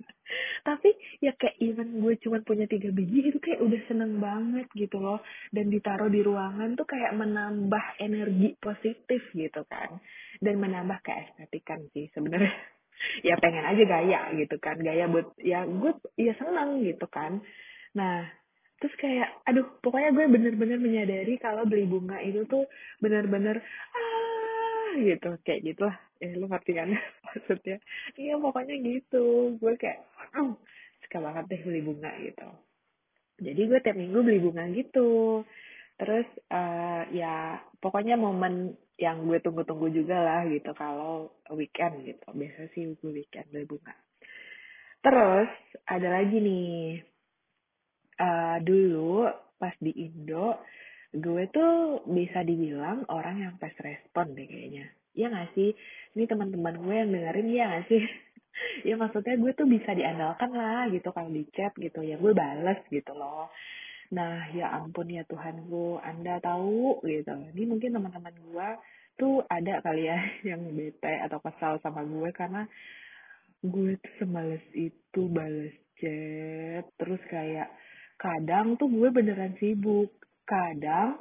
Tapi 0.68 0.92
ya 1.24 1.32
kayak 1.40 1.56
even 1.64 2.04
gue 2.04 2.20
cuma 2.20 2.44
punya 2.44 2.68
tiga 2.68 2.92
biji 2.92 3.32
itu 3.32 3.40
kayak 3.40 3.64
udah 3.64 3.82
seneng 3.88 4.20
banget 4.20 4.68
gitu 4.76 5.00
loh. 5.00 5.24
Dan 5.56 5.72
ditaruh 5.72 6.12
di 6.12 6.20
ruangan 6.20 6.76
tuh 6.76 6.84
kayak 6.84 7.16
menambah 7.16 8.04
energi 8.04 8.60
positif 8.60 9.24
gitu 9.32 9.64
kan. 9.72 10.04
Dan 10.44 10.60
menambah 10.60 11.00
keestetikan 11.00 11.88
sih 11.96 12.12
sebenarnya. 12.12 12.52
Ya 13.26 13.34
pengen 13.34 13.66
aja 13.66 13.82
gaya 13.82 14.30
gitu 14.38 14.62
kan. 14.62 14.78
Gaya 14.78 15.10
buat 15.10 15.34
ya 15.42 15.66
gue 15.66 15.90
ya 16.22 16.38
seneng 16.38 16.86
gitu 16.86 17.10
kan. 17.10 17.42
Nah 17.98 18.30
terus 18.82 18.98
kayak 18.98 19.30
aduh 19.46 19.78
pokoknya 19.86 20.10
gue 20.10 20.26
bener-bener 20.26 20.82
menyadari 20.82 21.38
kalau 21.38 21.70
beli 21.70 21.86
bunga 21.86 22.18
itu 22.26 22.50
tuh 22.50 22.66
bener-bener 22.98 23.62
ah 23.94 24.52
gitu. 24.98 25.38
Kayak 25.46 25.62
gitulah. 25.72 25.98
Eh 26.18 26.34
lu 26.34 26.50
ngerti 26.50 26.72
kan? 26.76 26.90
Maksudnya 27.30 27.78
iya 28.18 28.36
pokoknya 28.42 28.76
gitu. 28.82 29.56
Gue 29.62 29.78
kayak 29.78 30.02
uh, 30.36 30.58
suka 31.06 31.18
banget 31.22 31.46
deh 31.48 31.62
beli 31.62 31.82
bunga 31.86 32.12
gitu. 32.20 32.50
Jadi 33.42 33.62
gue 33.70 33.80
tiap 33.86 33.98
minggu 33.98 34.20
beli 34.26 34.40
bunga 34.42 34.66
gitu. 34.74 35.42
Terus 36.02 36.28
uh, 36.50 37.06
ya 37.14 37.62
pokoknya 37.78 38.18
momen 38.18 38.74
yang 38.98 39.26
gue 39.26 39.42
tunggu-tunggu 39.42 39.90
juga 39.94 40.18
lah 40.18 40.42
gitu 40.50 40.74
kalau 40.74 41.30
weekend 41.54 42.02
gitu. 42.06 42.28
Biasa 42.34 42.74
sih 42.74 42.98
gue 42.98 43.12
weekend 43.14 43.46
beli 43.54 43.70
bunga. 43.70 43.94
Terus 45.02 45.50
ada 45.90 46.22
lagi 46.22 46.38
nih 46.38 47.02
uh, 48.22 48.58
dulu 48.62 49.26
pas 49.58 49.74
di 49.82 49.90
Indo 49.98 50.62
gue 51.12 51.44
tuh 51.52 52.08
bisa 52.08 52.40
dibilang 52.48 53.04
orang 53.12 53.44
yang 53.44 53.54
fast 53.60 53.76
respon 53.84 54.32
deh 54.32 54.48
kayaknya. 54.48 54.88
Ya 55.12 55.28
gak 55.28 55.52
sih? 55.60 55.76
Ini 56.16 56.24
teman-teman 56.24 56.80
gue 56.80 56.96
yang 56.96 57.10
dengerin 57.12 57.50
ya 57.52 57.66
gak 57.78 57.88
sih? 57.92 58.04
Ya 58.84 59.00
maksudnya 59.00 59.40
gue 59.40 59.56
tuh 59.56 59.64
bisa 59.64 59.96
diandalkan 59.96 60.52
lah 60.52 60.84
gitu 60.92 61.16
kalau 61.16 61.32
di 61.32 61.48
chat 61.56 61.72
gitu. 61.80 62.04
Ya 62.04 62.20
gue 62.20 62.36
bales 62.36 62.84
gitu 62.92 63.16
loh. 63.16 63.48
Nah 64.12 64.52
ya 64.52 64.76
ampun 64.76 65.08
ya 65.08 65.24
Tuhan 65.24 65.72
gue 65.72 65.98
anda 66.04 66.38
tahu 66.44 67.00
gitu. 67.08 67.32
Ini 67.32 67.64
mungkin 67.64 67.96
teman-teman 67.96 68.36
gue 68.36 68.70
tuh 69.16 69.48
ada 69.48 69.80
kali 69.80 70.04
ya 70.04 70.20
yang 70.52 70.68
bete 70.76 71.16
atau 71.26 71.40
kesal 71.40 71.80
sama 71.80 72.04
gue 72.04 72.30
karena 72.36 72.68
gue 73.64 73.96
tuh 73.98 74.14
semales 74.20 74.64
itu 74.76 75.22
bales 75.32 75.74
chat. 75.96 76.86
Terus 77.00 77.24
kayak 77.32 77.72
kadang 78.22 78.78
tuh 78.78 78.86
gue 78.86 79.10
beneran 79.10 79.58
sibuk. 79.58 80.14
Kadang 80.46 81.18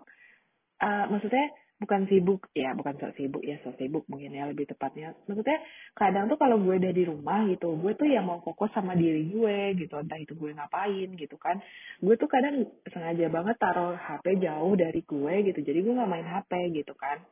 uh, 0.85 1.04
maksudnya 1.09 1.49
bukan 1.80 2.04
sibuk 2.12 2.52
ya 2.52 2.76
bukan 2.76 2.92
sok 3.00 3.16
sibuk 3.16 3.40
ya 3.40 3.57
sok 3.64 3.80
sibuk 3.80 4.04
mungkin 4.12 4.37
ya 4.37 4.45
lebih 4.45 4.69
tepatnya. 4.69 5.16
Maksudnya 5.25 5.64
kadang 5.97 6.28
tuh 6.28 6.37
kalau 6.37 6.61
gue 6.61 6.76
udah 6.76 6.92
di 6.92 7.09
rumah 7.09 7.49
gitu 7.49 7.73
gue 7.80 7.97
tuh 7.97 8.04
ya 8.04 8.21
mau 8.21 8.45
fokus 8.45 8.69
sama 8.76 8.92
diri 8.92 9.33
gue 9.33 9.80
gitu 9.80 9.97
entah 9.97 10.21
itu 10.21 10.37
gue 10.37 10.52
ngapain 10.52 11.09
gitu 11.16 11.40
kan. 11.40 11.57
Gue 12.04 12.21
tuh 12.21 12.28
kadang 12.28 12.69
sengaja 12.85 13.33
banget 13.33 13.57
taruh 13.57 13.97
HP 13.97 14.45
jauh 14.45 14.76
dari 14.76 15.00
gue 15.00 15.35
gitu 15.49 15.61
jadi 15.64 15.78
gue 15.80 15.92
nggak 15.97 16.11
main 16.12 16.28
HP 16.28 16.52
gitu 16.85 16.92
kan. 17.00 17.25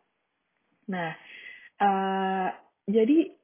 Nah 0.88 1.12
uh, 1.84 2.48
jadi 2.88 3.36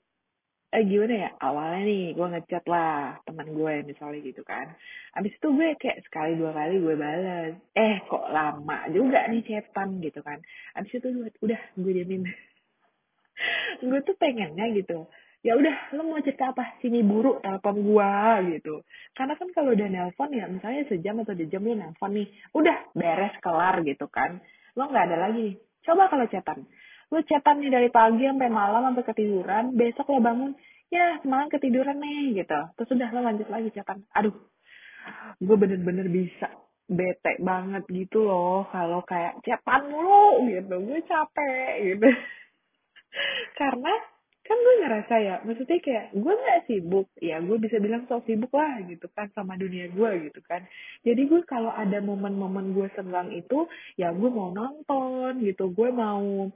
eh 0.74 0.82
gimana 0.90 1.14
ya 1.14 1.30
awalnya 1.38 1.86
nih 1.86 2.18
gue 2.18 2.26
ngechat 2.34 2.64
lah 2.66 3.22
teman 3.22 3.46
gue 3.54 3.74
misalnya 3.86 4.18
gitu 4.26 4.42
kan. 4.42 4.74
Abis 5.14 5.38
itu 5.38 5.46
gue 5.54 5.78
kayak 5.78 6.02
sekali 6.02 6.34
dua 6.34 6.50
kali 6.50 6.82
gue 6.82 6.94
balas 6.98 7.54
eh 7.78 8.02
kok 8.02 8.26
lama 8.34 8.78
juga 8.90 9.22
nih 9.30 9.46
chatan 9.46 10.02
gitu 10.02 10.18
kan. 10.26 10.42
Abis 10.74 10.98
itu 10.98 11.06
gue 11.14 11.30
udah 11.46 11.60
gue 11.78 11.92
diamin 11.94 12.26
gue 13.86 14.00
tuh 14.02 14.16
pengennya 14.18 14.66
gitu 14.74 15.06
ya 15.44 15.54
udah 15.60 15.94
lo 15.94 16.08
mau 16.08 16.18
cerita 16.24 16.50
apa? 16.50 16.80
Sini 16.80 17.04
buru 17.06 17.38
telepon 17.38 17.76
gue 17.78 18.12
gitu. 18.58 18.82
Karena 19.14 19.38
kan 19.38 19.48
kalau 19.54 19.76
udah 19.76 19.88
nelpon 19.92 20.32
ya 20.34 20.50
misalnya 20.50 20.88
sejam 20.90 21.22
atau 21.22 21.38
dua 21.38 21.46
jam 21.46 21.62
lo 21.62 21.76
nelpon 21.76 22.18
nih 22.18 22.26
udah 22.50 22.90
beres 22.98 23.36
kelar 23.38 23.78
gitu 23.86 24.10
kan. 24.10 24.42
Lo 24.74 24.90
nggak 24.90 25.06
ada 25.06 25.30
lagi 25.30 25.54
coba 25.84 26.08
kalau 26.08 26.26
chatan 26.32 26.66
lu 27.14 27.22
chatan 27.22 27.62
nih 27.62 27.70
dari 27.70 27.88
pagi 27.94 28.26
sampai 28.26 28.50
malam 28.50 28.90
sampai 28.90 29.06
ketiduran 29.06 29.78
besok 29.78 30.10
lo 30.10 30.18
bangun 30.18 30.52
ya 30.90 31.22
semalam 31.22 31.46
ketiduran 31.46 32.02
nih 32.02 32.42
gitu. 32.42 32.60
Terus 32.74 32.90
udah 32.90 33.08
lo 33.14 33.20
lanjut 33.22 33.46
lagi 33.46 33.70
chatan 33.70 34.02
aduh 34.10 34.34
gue 35.38 35.56
bener-bener 35.56 36.10
bisa 36.10 36.50
bete 36.84 37.38
banget 37.38 37.86
gitu 37.86 38.26
loh 38.26 38.66
kalau 38.74 39.06
kayak 39.06 39.38
chatan 39.46 39.94
mulu 39.94 40.42
gitu. 40.50 40.74
Gue 40.82 41.00
capek 41.06 41.94
gitu. 41.94 42.08
Karena 43.62 43.94
kan 44.44 44.60
gue 44.60 44.74
ngerasa 44.84 45.14
ya 45.24 45.34
maksudnya 45.40 45.80
kayak 45.80 46.06
gue 46.12 46.34
nggak 46.36 46.68
sibuk 46.68 47.08
ya 47.16 47.40
gue 47.40 47.56
bisa 47.56 47.80
bilang 47.80 48.04
so 48.04 48.20
sibuk 48.28 48.52
lah 48.52 48.76
gitu 48.84 49.08
kan 49.16 49.32
sama 49.32 49.56
dunia 49.56 49.88
gue 49.88 50.10
gitu 50.28 50.42
kan. 50.44 50.66
Jadi 51.06 51.30
gue 51.30 51.40
kalau 51.46 51.70
ada 51.70 52.02
momen-momen 52.02 52.74
gue 52.74 52.90
senggang 52.92 53.32
itu 53.32 53.70
ya 53.96 54.12
gue 54.12 54.28
mau 54.28 54.50
nonton 54.52 55.40
gitu 55.40 55.72
gue 55.72 55.88
mau 55.88 56.50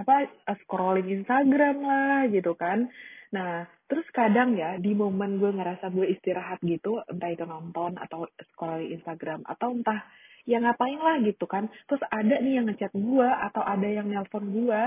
apa 0.00 0.26
eh, 0.26 0.58
scrolling 0.64 1.08
Instagram 1.22 1.76
lah 1.84 2.18
gitu 2.32 2.56
kan. 2.56 2.88
Nah 3.30 3.68
terus 3.86 4.06
kadang 4.10 4.56
ya 4.56 4.78
di 4.80 4.96
momen 4.96 5.38
gue 5.38 5.50
ngerasa 5.52 5.92
gue 5.92 6.08
istirahat 6.08 6.62
gitu 6.64 7.02
entah 7.06 7.30
itu 7.30 7.44
nonton 7.44 8.00
atau 8.00 8.26
scrolling 8.54 8.96
Instagram 8.96 9.44
atau 9.44 9.76
entah 9.76 10.00
ya 10.48 10.58
ngapain 10.58 10.98
lah 10.98 11.20
gitu 11.22 11.44
kan. 11.44 11.68
Terus 11.86 12.02
ada 12.08 12.40
nih 12.40 12.60
yang 12.60 12.66
ngechat 12.66 12.92
gue 12.96 13.28
atau 13.28 13.62
ada 13.62 13.88
yang 13.88 14.08
nelpon 14.08 14.48
gue 14.50 14.82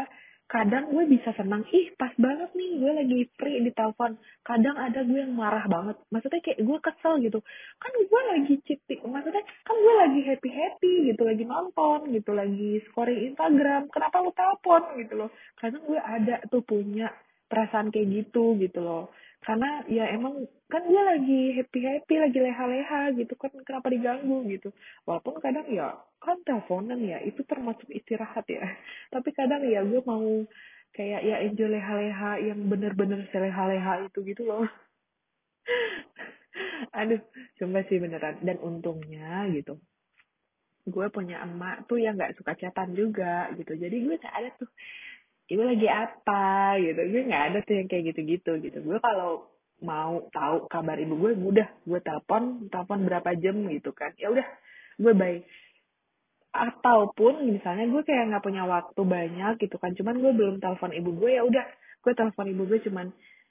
kadang 0.53 0.93
gue 0.93 1.09
bisa 1.09 1.33
senang 1.33 1.65
ih 1.73 1.89
pas 1.97 2.13
banget 2.13 2.53
nih 2.53 2.77
gue 2.77 2.91
lagi 2.93 3.19
free 3.41 3.65
di 3.65 3.73
telepon. 3.73 4.13
Kadang 4.45 4.77
ada 4.77 5.01
gue 5.01 5.17
yang 5.17 5.33
marah 5.33 5.65
banget. 5.65 5.97
Maksudnya 6.13 6.45
kayak 6.45 6.61
gue 6.61 6.77
kesel 6.77 7.13
gitu. 7.25 7.41
Kan 7.81 7.91
gue 7.97 8.21
lagi 8.29 8.55
citi 8.61 9.01
maksudnya 9.01 9.41
kan 9.65 9.75
gue 9.81 9.93
lagi 9.97 10.21
happy 10.29 10.49
happy 10.53 10.93
gitu 11.09 11.21
lagi 11.25 11.43
nonton 11.49 12.13
gitu 12.13 12.31
lagi 12.37 12.85
scoring 12.85 13.33
Instagram 13.33 13.89
kenapa 13.89 14.21
lu 14.21 14.29
telepon 14.37 14.81
gitu 15.01 15.13
loh. 15.25 15.29
Kadang 15.57 15.81
gue 15.89 15.97
ada 15.97 16.37
tuh 16.53 16.61
punya 16.61 17.09
perasaan 17.49 17.89
kayak 17.89 18.07
gitu 18.13 18.53
gitu 18.61 18.77
loh 18.77 19.09
karena 19.43 19.83
ya 19.91 20.07
emang 20.15 20.47
kan 20.71 20.87
gue 20.87 21.03
lagi 21.03 21.41
happy 21.59 21.79
happy 21.83 22.15
lagi 22.17 22.39
leha 22.39 22.65
leha 22.65 23.01
gitu 23.13 23.35
kan 23.35 23.51
kenapa 23.67 23.91
diganggu 23.91 24.47
gitu. 24.47 24.71
Walaupun 25.03 25.43
kadang 25.43 25.67
ya 25.67 25.99
kan 26.23 26.39
teleponan 26.47 27.03
ya 27.03 27.19
itu 27.21 27.43
termasuk 27.43 27.87
istirahat 27.91 28.47
ya. 28.47 28.63
Tapi 29.13 29.29
kadang 29.35 29.67
ya 29.67 29.83
gue 29.83 30.01
mau 30.07 30.47
kayak 30.95 31.21
ya 31.27 31.35
enjoy 31.43 31.67
leha-leha 31.67 32.31
yang 32.41 32.59
bener-bener 32.71 33.27
seleha-leha 33.29 34.07
itu 34.07 34.19
gitu 34.23 34.47
loh. 34.47 34.65
Aduh 36.99 37.19
cuma 37.59 37.83
sih 37.85 37.99
beneran. 37.99 38.39
Dan 38.41 38.57
untungnya 38.63 39.45
gitu 39.51 39.77
gue 40.83 41.07
punya 41.07 41.39
emak 41.47 41.87
tuh 41.87 41.95
yang 41.95 42.19
nggak 42.19 42.35
suka 42.35 42.59
catatan 42.59 42.91
juga 42.91 43.47
gitu. 43.55 43.71
Jadi 43.71 44.03
gue 44.03 44.19
ada 44.19 44.51
tuh 44.59 44.67
ibu 45.51 45.61
lagi 45.63 45.87
apa 45.91 46.43
gitu. 46.79 47.01
Gue 47.11 47.21
nggak 47.27 47.43
ada 47.51 47.57
tuh 47.65 47.73
yang 47.75 47.87
kayak 47.91 48.03
gitu-gitu 48.13 48.51
gitu. 48.63 48.77
Gue 48.83 48.97
kalau 49.03 49.47
mau 49.83 50.23
tahu 50.31 50.71
kabar 50.71 50.95
ibu 50.95 51.19
gue 51.19 51.35
mudah 51.35 51.67
gue 51.83 51.99
telepon 51.99 52.71
telepon 52.71 52.99
berapa 53.03 53.29
jam 53.35 53.55
gitu 53.67 53.91
kan. 53.91 54.15
Ya 54.15 54.31
udah 54.31 54.47
gue 54.99 55.13
baik 55.13 55.43
ataupun 56.53 57.49
misalnya 57.49 57.89
gue 57.89 58.05
kayak 58.05 58.29
nggak 58.29 58.45
punya 58.45 58.63
waktu 58.69 59.01
banyak 59.01 59.53
gitu 59.57 59.81
kan 59.81 59.97
cuman 59.97 60.21
gue 60.21 60.31
belum 60.37 60.55
telepon 60.61 60.91
ibu 60.95 61.11
gue 61.17 61.31
ya 61.35 61.43
udah. 61.43 61.65
Gue 62.03 62.13
telepon 62.15 62.47
ibu 62.47 62.63
gue 62.69 62.79
cuman 62.87 63.07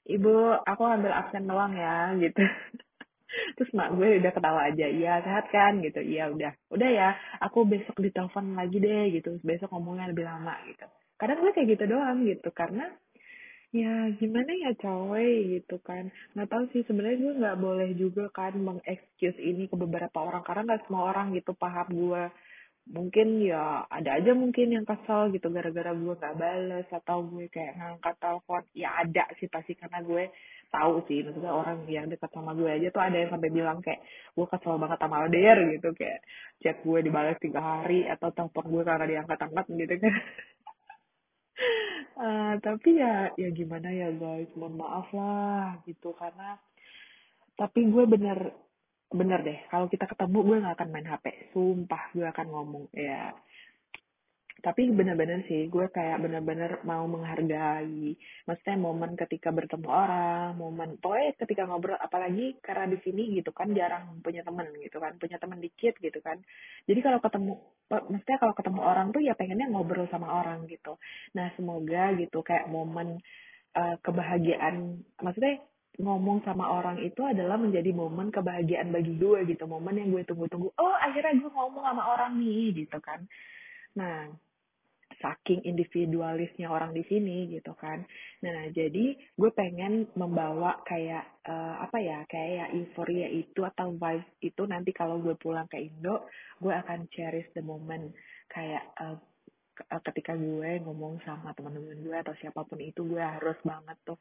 ibu 0.09 0.33
aku 0.65 0.83
ambil 0.87 1.13
absen 1.13 1.45
doang 1.45 1.77
ya 1.77 2.17
gitu. 2.17 2.41
Terus 3.57 3.71
mak 3.73 3.97
gue 3.97 4.21
udah 4.21 4.33
ketawa 4.33 4.61
aja 4.69 4.87
iya 4.89 5.21
sehat 5.25 5.49
kan? 5.53 5.81
Gitu. 5.85 6.01
Iya 6.05 6.33
udah. 6.33 6.53
Udah 6.73 6.89
ya 6.89 7.09
aku 7.45 7.65
besok 7.69 8.01
ditelepon 8.01 8.57
lagi 8.57 8.81
deh 8.81 9.13
gitu. 9.13 9.37
Besok 9.45 9.73
ngomongnya 9.73 10.13
lebih 10.13 10.25
lama 10.25 10.57
gitu 10.69 10.85
kadang 11.23 11.39
gue 11.39 11.55
kayak 11.55 11.69
gitu 11.79 11.85
doang 11.87 12.27
gitu 12.27 12.51
karena 12.51 12.91
ya 13.71 14.11
gimana 14.19 14.51
ya 14.51 14.75
coy 14.75 15.57
gitu 15.59 15.79
kan. 15.87 16.11
Nggak 16.35 16.49
tahu 16.51 16.65
sih 16.75 16.83
sebenarnya 16.83 17.19
gue 17.23 17.33
nggak 17.41 17.59
boleh 17.63 17.91
juga 17.95 18.27
kan 18.35 18.59
mengexcuse 18.59 19.39
ini 19.39 19.71
ke 19.71 19.77
beberapa 19.79 20.19
orang 20.19 20.43
karena 20.43 20.75
nggak 20.75 20.83
semua 20.91 21.15
orang 21.15 21.31
gitu 21.39 21.55
paham 21.55 21.89
gue. 21.95 22.25
Mungkin 22.83 23.47
ya 23.47 23.87
ada 23.87 24.19
aja 24.19 24.35
mungkin 24.35 24.75
yang 24.75 24.83
kesel 24.83 25.31
gitu 25.31 25.55
gara-gara 25.55 25.95
gue 25.95 26.15
gak 26.19 26.35
bales 26.35 26.89
atau 26.91 27.23
gue 27.23 27.47
kayak 27.47 27.79
ngangkat 27.79 28.15
telepon. 28.19 28.63
Ya 28.75 28.91
ada 28.99 29.31
sih 29.39 29.47
pasti 29.47 29.79
karena 29.79 30.03
gue 30.03 30.35
tahu 30.73 31.05
sih 31.07 31.23
maksudnya 31.23 31.53
orang 31.53 31.85
yang 31.87 32.09
dekat 32.09 32.33
sama 32.33 32.57
gue 32.57 32.67
aja 32.67 32.89
tuh 32.91 33.05
ada 33.05 33.17
yang 33.23 33.31
sampai 33.31 33.51
bilang 33.53 33.79
kayak 33.85 34.01
gue 34.35 34.47
kesel 34.49 34.81
banget 34.81 34.99
sama 34.99 35.17
Alder 35.23 35.59
gitu 35.79 35.89
kayak 35.93 36.21
chat 36.65 36.77
gue 36.81 36.99
dibalas 37.05 37.37
tiga 37.39 37.61
hari 37.61 38.09
atau 38.09 38.33
telepon 38.33 38.67
gue 38.73 38.83
karena 38.83 39.07
diangkat-angkat 39.07 39.65
gitu 39.69 39.95
kan 40.01 40.15
uh, 42.19 42.55
tapi 42.61 43.01
ya 43.01 43.31
ya 43.37 43.49
gimana 43.53 43.89
ya 43.93 44.09
guys? 44.13 44.51
Mohon 44.57 44.75
maaf 44.81 45.09
lah 45.13 45.81
gitu. 45.85 46.13
Karena 46.17 46.57
tapi 47.57 47.89
gue 47.89 48.05
bener 48.09 48.39
bener 49.13 49.41
deh. 49.45 49.59
Kalau 49.69 49.87
kita 49.93 50.09
ketemu 50.09 50.39
gue 50.43 50.63
nggak 50.65 50.77
akan 50.81 50.91
main 50.91 51.09
HP 51.09 51.25
sumpah 51.53 52.03
gue 52.17 52.27
akan 52.27 52.47
ngomong 52.49 52.85
ya 52.97 53.33
tapi 54.63 54.89
bener-bener 54.95 55.43
sih 55.51 55.67
gue 55.67 55.91
kayak 55.91 56.23
bener-bener 56.23 56.79
mau 56.87 57.03
menghargai 57.11 58.15
maksudnya 58.47 58.79
momen 58.79 59.19
ketika 59.19 59.51
bertemu 59.51 59.91
orang 59.91 60.55
momen 60.55 61.03
pokoknya 61.03 61.35
ketika 61.35 61.67
ngobrol 61.67 61.99
apalagi 61.99 62.57
karena 62.63 62.87
di 62.87 62.99
sini 63.03 63.35
gitu 63.43 63.51
kan 63.51 63.75
jarang 63.75 64.23
punya 64.23 64.47
temen 64.47 64.71
gitu 64.79 65.03
kan 65.03 65.19
punya 65.19 65.37
temen 65.43 65.59
dikit 65.59 65.99
gitu 65.99 66.19
kan. 66.23 66.39
Jadi 66.87 67.01
kalau 67.03 67.19
ketemu 67.19 67.53
maksudnya 67.91 68.39
kalau 68.39 68.55
ketemu 68.55 68.81
orang 68.81 69.07
tuh 69.11 69.23
ya 69.23 69.35
pengennya 69.35 69.67
ngobrol 69.69 70.07
sama 70.09 70.31
orang 70.31 70.65
gitu. 70.71 70.97
Nah 71.35 71.51
semoga 71.59 72.15
gitu 72.17 72.41
kayak 72.47 72.71
momen 72.71 73.19
uh, 73.75 73.97
kebahagiaan 73.99 75.03
maksudnya 75.19 75.59
ngomong 76.01 76.41
sama 76.47 76.73
orang 76.73 77.05
itu 77.05 77.21
adalah 77.21 77.61
menjadi 77.61 77.93
momen 77.93 78.33
kebahagiaan 78.33 78.95
bagi 78.95 79.13
gue 79.21 79.45
gitu 79.45 79.69
momen 79.69 80.01
yang 80.01 80.09
gue 80.09 80.25
tunggu-tunggu 80.25 80.73
oh 80.73 80.97
akhirnya 80.97 81.37
gue 81.37 81.51
ngomong 81.53 81.85
sama 81.85 82.03
orang 82.15 82.39
nih 82.39 82.87
gitu 82.87 82.99
kan. 83.03 83.27
Nah 83.99 84.31
saking 85.23 85.63
individualisnya 85.63 86.67
orang 86.67 86.91
di 86.91 87.07
sini 87.07 87.47
gitu 87.49 87.73
kan. 87.79 88.03
Nah 88.43 88.69
jadi 88.75 89.15
gue 89.15 89.51
pengen 89.55 90.11
membawa 90.19 90.83
kayak 90.83 91.47
uh, 91.47 91.81
apa 91.81 91.99
ya 92.03 92.19
kayak 92.27 92.75
euforia 92.75 93.31
itu 93.31 93.63
atau 93.63 93.95
vibes 93.95 94.27
itu 94.43 94.63
nanti 94.67 94.91
kalau 94.91 95.23
gue 95.23 95.39
pulang 95.39 95.71
ke 95.71 95.79
Indo 95.79 96.27
gue 96.59 96.75
akan 96.75 97.07
cherish 97.15 97.49
the 97.55 97.63
moment. 97.63 98.11
Kayak 98.51 98.85
uh, 98.99 99.17
ketika 100.11 100.37
gue 100.37 100.83
ngomong 100.85 101.23
sama 101.25 101.57
teman-teman 101.57 101.97
gue 102.03 102.17
atau 102.19 102.35
siapa 102.37 102.67
pun 102.67 102.83
itu 102.83 103.07
gue 103.07 103.23
harus 103.23 103.57
banget 103.65 103.97
tuh 104.05 104.19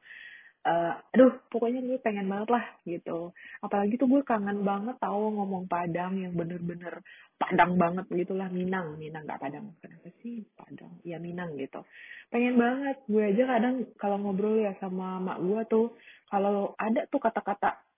uh, 0.65 0.93
aduh 1.13 1.33
pokoknya 1.49 1.81
gue 1.81 1.97
pengen 2.01 2.29
banget 2.29 2.49
lah 2.53 2.65
gitu. 2.85 3.33
Apalagi 3.61 3.97
tuh 3.97 4.07
gue 4.09 4.21
kangen 4.21 4.61
banget 4.61 4.97
tahu 5.01 5.33
ngomong 5.37 5.65
Padang 5.65 6.17
yang 6.17 6.33
bener-bener 6.37 7.01
Padang 7.41 7.77
banget 7.77 8.05
gitulah 8.13 8.49
Minang. 8.53 8.97
Minang 9.01 9.25
nggak 9.25 9.41
Padang 9.41 9.73
kenapa 9.81 10.09
sih 10.21 10.45
Padang? 10.53 11.01
Ya 11.01 11.17
Minang 11.17 11.57
gitu. 11.57 11.81
Pengen 12.29 12.55
banget. 12.61 12.97
Gue 13.09 13.33
aja 13.33 13.43
kadang 13.57 13.75
kalau 13.97 14.17
ngobrol 14.21 14.61
ya 14.61 14.77
sama 14.77 15.17
mak 15.17 15.41
gue 15.41 15.61
tuh 15.69 15.87
kalau 16.29 16.77
ada 16.79 17.03
tuh 17.09 17.19
kata-kata 17.19 17.90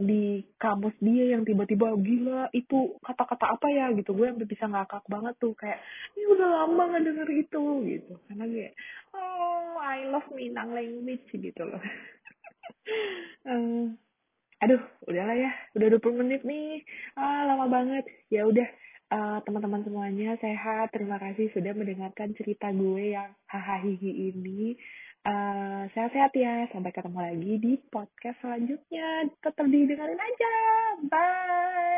di 0.00 0.40
kamus 0.56 0.96
dia 0.96 1.36
yang 1.36 1.44
tiba-tiba 1.44 1.92
gila 2.00 2.48
itu 2.56 2.96
kata-kata 3.04 3.60
apa 3.60 3.68
ya? 3.68 3.92
Gitu. 3.92 4.16
Gue 4.16 4.32
sampai 4.32 4.48
bisa 4.48 4.64
ngakak 4.64 5.04
banget 5.06 5.34
tuh 5.36 5.52
kayak 5.52 5.78
ini 6.16 6.24
udah 6.32 6.48
lama 6.64 6.82
nggak 6.88 7.04
denger 7.04 7.28
itu 7.36 7.64
gitu. 7.84 8.12
Karena 8.24 8.44
gue 8.48 8.68
oh 9.12 9.76
I 9.76 10.08
love 10.08 10.28
Minang 10.32 10.72
language 10.72 11.28
gitu 11.30 11.62
loh. 11.64 11.82
Um, 13.40 13.98
aduh 14.60 14.78
udahlah 15.08 15.32
ya 15.32 15.50
udah 15.74 15.88
20 15.96 16.20
menit 16.22 16.40
nih. 16.44 16.84
Ah 17.16 17.48
lama 17.48 17.66
banget. 17.66 18.04
Ya 18.28 18.44
udah 18.46 18.68
uh, 19.10 19.38
teman-teman 19.44 19.82
semuanya 19.84 20.38
sehat. 20.38 20.94
Terima 20.94 21.18
kasih 21.18 21.50
sudah 21.52 21.74
mendengarkan 21.74 22.32
cerita 22.38 22.70
gue 22.70 23.14
yang 23.14 23.34
hahaha 23.50 23.84
ini. 23.84 24.78
Uh, 25.20 25.84
sehat-sehat 25.92 26.32
ya. 26.32 26.64
Sampai 26.72 26.96
ketemu 26.96 27.18
lagi 27.20 27.52
di 27.60 27.72
podcast 27.92 28.40
selanjutnya. 28.40 29.28
Tetap 29.44 29.66
didengarin 29.68 30.16
aja. 30.16 30.52
Bye. 31.08 31.89